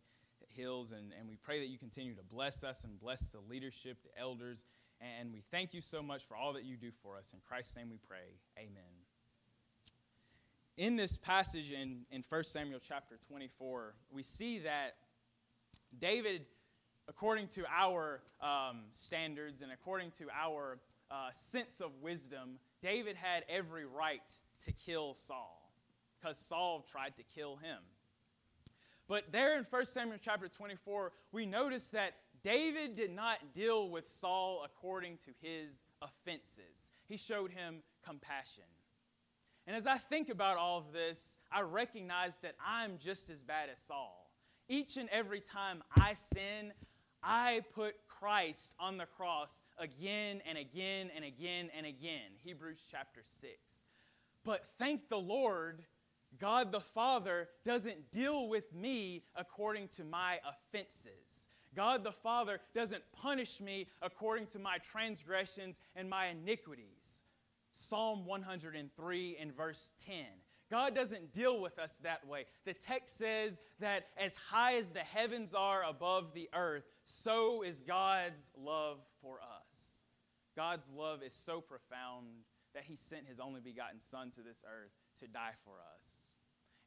Hills, 0.56 0.92
and, 0.92 1.12
and 1.20 1.28
we 1.28 1.36
pray 1.36 1.60
that 1.60 1.68
you 1.68 1.78
continue 1.78 2.16
to 2.16 2.24
bless 2.24 2.64
us 2.64 2.84
and 2.84 3.00
bless 3.00 3.28
the 3.30 3.40
leadership, 3.50 3.98
the 4.04 4.20
elders, 4.20 4.66
and 5.02 5.34
we 5.34 5.44
thank 5.52 5.74
you 5.74 5.82
so 5.82 6.02
much 6.02 6.24
for 6.26 6.36
all 6.36 6.54
that 6.54 6.64
you 6.64 6.78
do 6.78 6.92
for 7.02 7.18
us. 7.18 7.32
In 7.34 7.40
Christ's 7.48 7.76
name 7.76 7.90
we 7.90 7.98
pray. 8.08 8.38
Amen. 8.58 8.84
In 10.78 10.96
this 10.96 11.18
passage 11.18 11.72
in, 11.72 12.02
in 12.12 12.24
1 12.28 12.44
Samuel 12.46 12.80
chapter 12.88 13.20
24, 13.28 13.96
we 14.12 14.24
see 14.24 14.60
that 14.60 14.96
David, 16.00 16.46
according 17.08 17.48
to 17.50 17.64
our 17.70 18.22
um, 18.42 18.84
standards 18.92 19.62
and 19.62 19.72
according 19.72 20.12
to 20.12 20.26
our 20.32 20.80
uh, 21.12 21.30
sense 21.32 21.80
of 21.80 21.92
wisdom, 22.02 22.58
David 22.82 23.16
had 23.16 23.44
every 23.48 23.86
right 23.86 24.22
to 24.66 24.72
kill 24.72 25.14
Saul 25.14 25.72
because 26.20 26.38
Saul 26.38 26.86
tried 26.90 27.16
to 27.18 27.24
kill 27.36 27.58
him. 27.58 27.80
But 29.08 29.32
there 29.32 29.58
in 29.58 29.66
1 29.70 29.86
Samuel 29.86 30.18
chapter 30.22 30.48
24, 30.48 31.12
we 31.32 31.46
notice 31.46 31.90
that 31.90 32.14
David 32.44 32.96
did 32.96 33.12
not 33.12 33.38
deal 33.54 33.90
with 33.90 34.08
Saul 34.08 34.64
according 34.66 35.18
to 35.18 35.32
his 35.42 35.84
offenses, 36.02 36.92
he 37.08 37.18
showed 37.18 37.52
him 37.52 37.82
compassion. 38.06 38.64
And 39.66 39.76
as 39.76 39.88
I 39.88 39.98
think 39.98 40.30
about 40.30 40.58
all 40.58 40.78
of 40.78 40.92
this, 40.92 41.38
I 41.52 41.62
recognize 41.62 42.38
that 42.38 42.56
I'm 42.66 42.98
just 42.98 43.30
as 43.30 43.44
bad 43.44 43.70
as 43.72 43.80
Saul. 43.80 44.30
Each 44.68 44.98
and 44.98 45.08
every 45.10 45.40
time 45.40 45.84
I 45.96 46.14
sin, 46.14 46.74
I 47.22 47.62
put 47.74 47.96
Christ 48.08 48.74
on 48.80 48.98
the 48.98 49.06
cross 49.06 49.62
again 49.78 50.42
and 50.46 50.58
again 50.58 51.10
and 51.16 51.24
again 51.24 51.70
and 51.76 51.86
again. 51.86 52.32
Hebrews 52.44 52.84
chapter 52.92 53.22
6. 53.24 53.54
But 54.44 54.66
thank 54.78 55.08
the 55.08 55.20
Lord, 55.20 55.84
God 56.40 56.72
the 56.72 56.80
Father 56.80 57.48
doesn't 57.64 58.12
deal 58.12 58.48
with 58.48 58.74
me 58.74 59.24
according 59.36 59.88
to 59.90 60.04
my 60.04 60.40
offenses. 60.48 61.48
God 61.76 62.04
the 62.04 62.12
Father 62.12 62.60
doesn't 62.74 63.04
punish 63.14 63.60
me 63.60 63.88
according 64.02 64.48
to 64.48 64.60
my 64.60 64.78
transgressions 64.80 65.80
and 65.96 66.10
my 66.10 66.28
iniquities. 66.28 67.24
Psalm 67.74 68.26
103 68.26 69.38
and 69.40 69.56
verse 69.56 69.94
10. 70.06 70.26
God 70.70 70.96
doesn't 70.96 71.32
deal 71.34 71.62
with 71.62 71.78
us 71.78 72.00
that 72.04 72.26
way. 72.28 72.46
The 72.66 72.74
text 72.74 73.18
says 73.18 73.62
that 73.80 74.08
as 74.18 74.36
high 74.36 74.76
as 74.76 74.92
the 74.92 75.00
heavens 75.00 75.54
are 75.54 75.84
above 75.84 76.34
the 76.34 76.50
earth, 76.54 76.86
so 77.06 77.62
is 77.62 77.82
God's 77.82 78.50
love 78.58 79.00
for 79.22 79.40
us. 79.42 80.06
God's 80.56 80.92
love 80.92 81.22
is 81.24 81.34
so 81.34 81.62
profound 81.62 82.28
that 82.74 82.84
He 82.84 82.96
sent 82.96 83.28
His 83.28 83.40
only 83.40 83.62
begotten 83.62 84.00
Son 84.00 84.32
to 84.32 84.42
this 84.42 84.64
earth 84.68 84.92
to 85.20 85.28
die 85.28 85.54
for 85.64 85.76
us. 85.98 86.23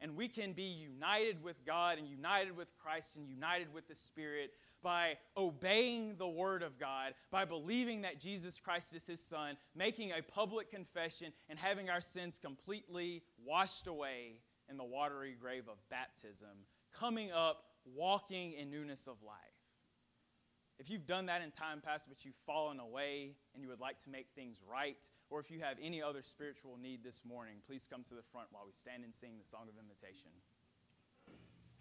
And 0.00 0.16
we 0.16 0.28
can 0.28 0.52
be 0.52 0.62
united 0.62 1.42
with 1.42 1.64
God 1.64 1.98
and 1.98 2.06
united 2.06 2.56
with 2.56 2.68
Christ 2.78 3.16
and 3.16 3.26
united 3.26 3.72
with 3.72 3.88
the 3.88 3.94
Spirit 3.94 4.50
by 4.82 5.16
obeying 5.36 6.16
the 6.16 6.28
Word 6.28 6.62
of 6.62 6.78
God, 6.78 7.14
by 7.30 7.44
believing 7.44 8.02
that 8.02 8.20
Jesus 8.20 8.60
Christ 8.60 8.94
is 8.94 9.06
His 9.06 9.20
Son, 9.20 9.56
making 9.74 10.12
a 10.12 10.22
public 10.22 10.70
confession, 10.70 11.32
and 11.48 11.58
having 11.58 11.88
our 11.88 12.00
sins 12.00 12.38
completely 12.40 13.22
washed 13.44 13.86
away 13.86 14.40
in 14.68 14.76
the 14.76 14.84
watery 14.84 15.34
grave 15.40 15.64
of 15.68 15.76
baptism, 15.90 16.48
coming 16.94 17.32
up, 17.32 17.64
walking 17.94 18.52
in 18.52 18.70
newness 18.70 19.06
of 19.06 19.16
life. 19.22 19.55
If 20.78 20.90
you've 20.90 21.06
done 21.06 21.26
that 21.26 21.40
in 21.40 21.50
time 21.50 21.80
past, 21.80 22.06
but 22.08 22.24
you've 22.24 22.36
fallen 22.44 22.80
away 22.80 23.32
and 23.54 23.62
you 23.62 23.68
would 23.68 23.80
like 23.80 23.98
to 24.00 24.10
make 24.10 24.28
things 24.34 24.58
right, 24.70 25.02
or 25.30 25.40
if 25.40 25.50
you 25.50 25.60
have 25.60 25.78
any 25.82 26.02
other 26.02 26.22
spiritual 26.22 26.76
need 26.76 27.02
this 27.02 27.22
morning, 27.24 27.56
please 27.66 27.88
come 27.90 28.04
to 28.04 28.14
the 28.14 28.22
front 28.30 28.48
while 28.50 28.64
we 28.66 28.72
stand 28.72 29.02
and 29.02 29.14
sing 29.14 29.38
the 29.40 29.48
song 29.48 29.68
of 29.68 29.80
invitation. 29.80 30.30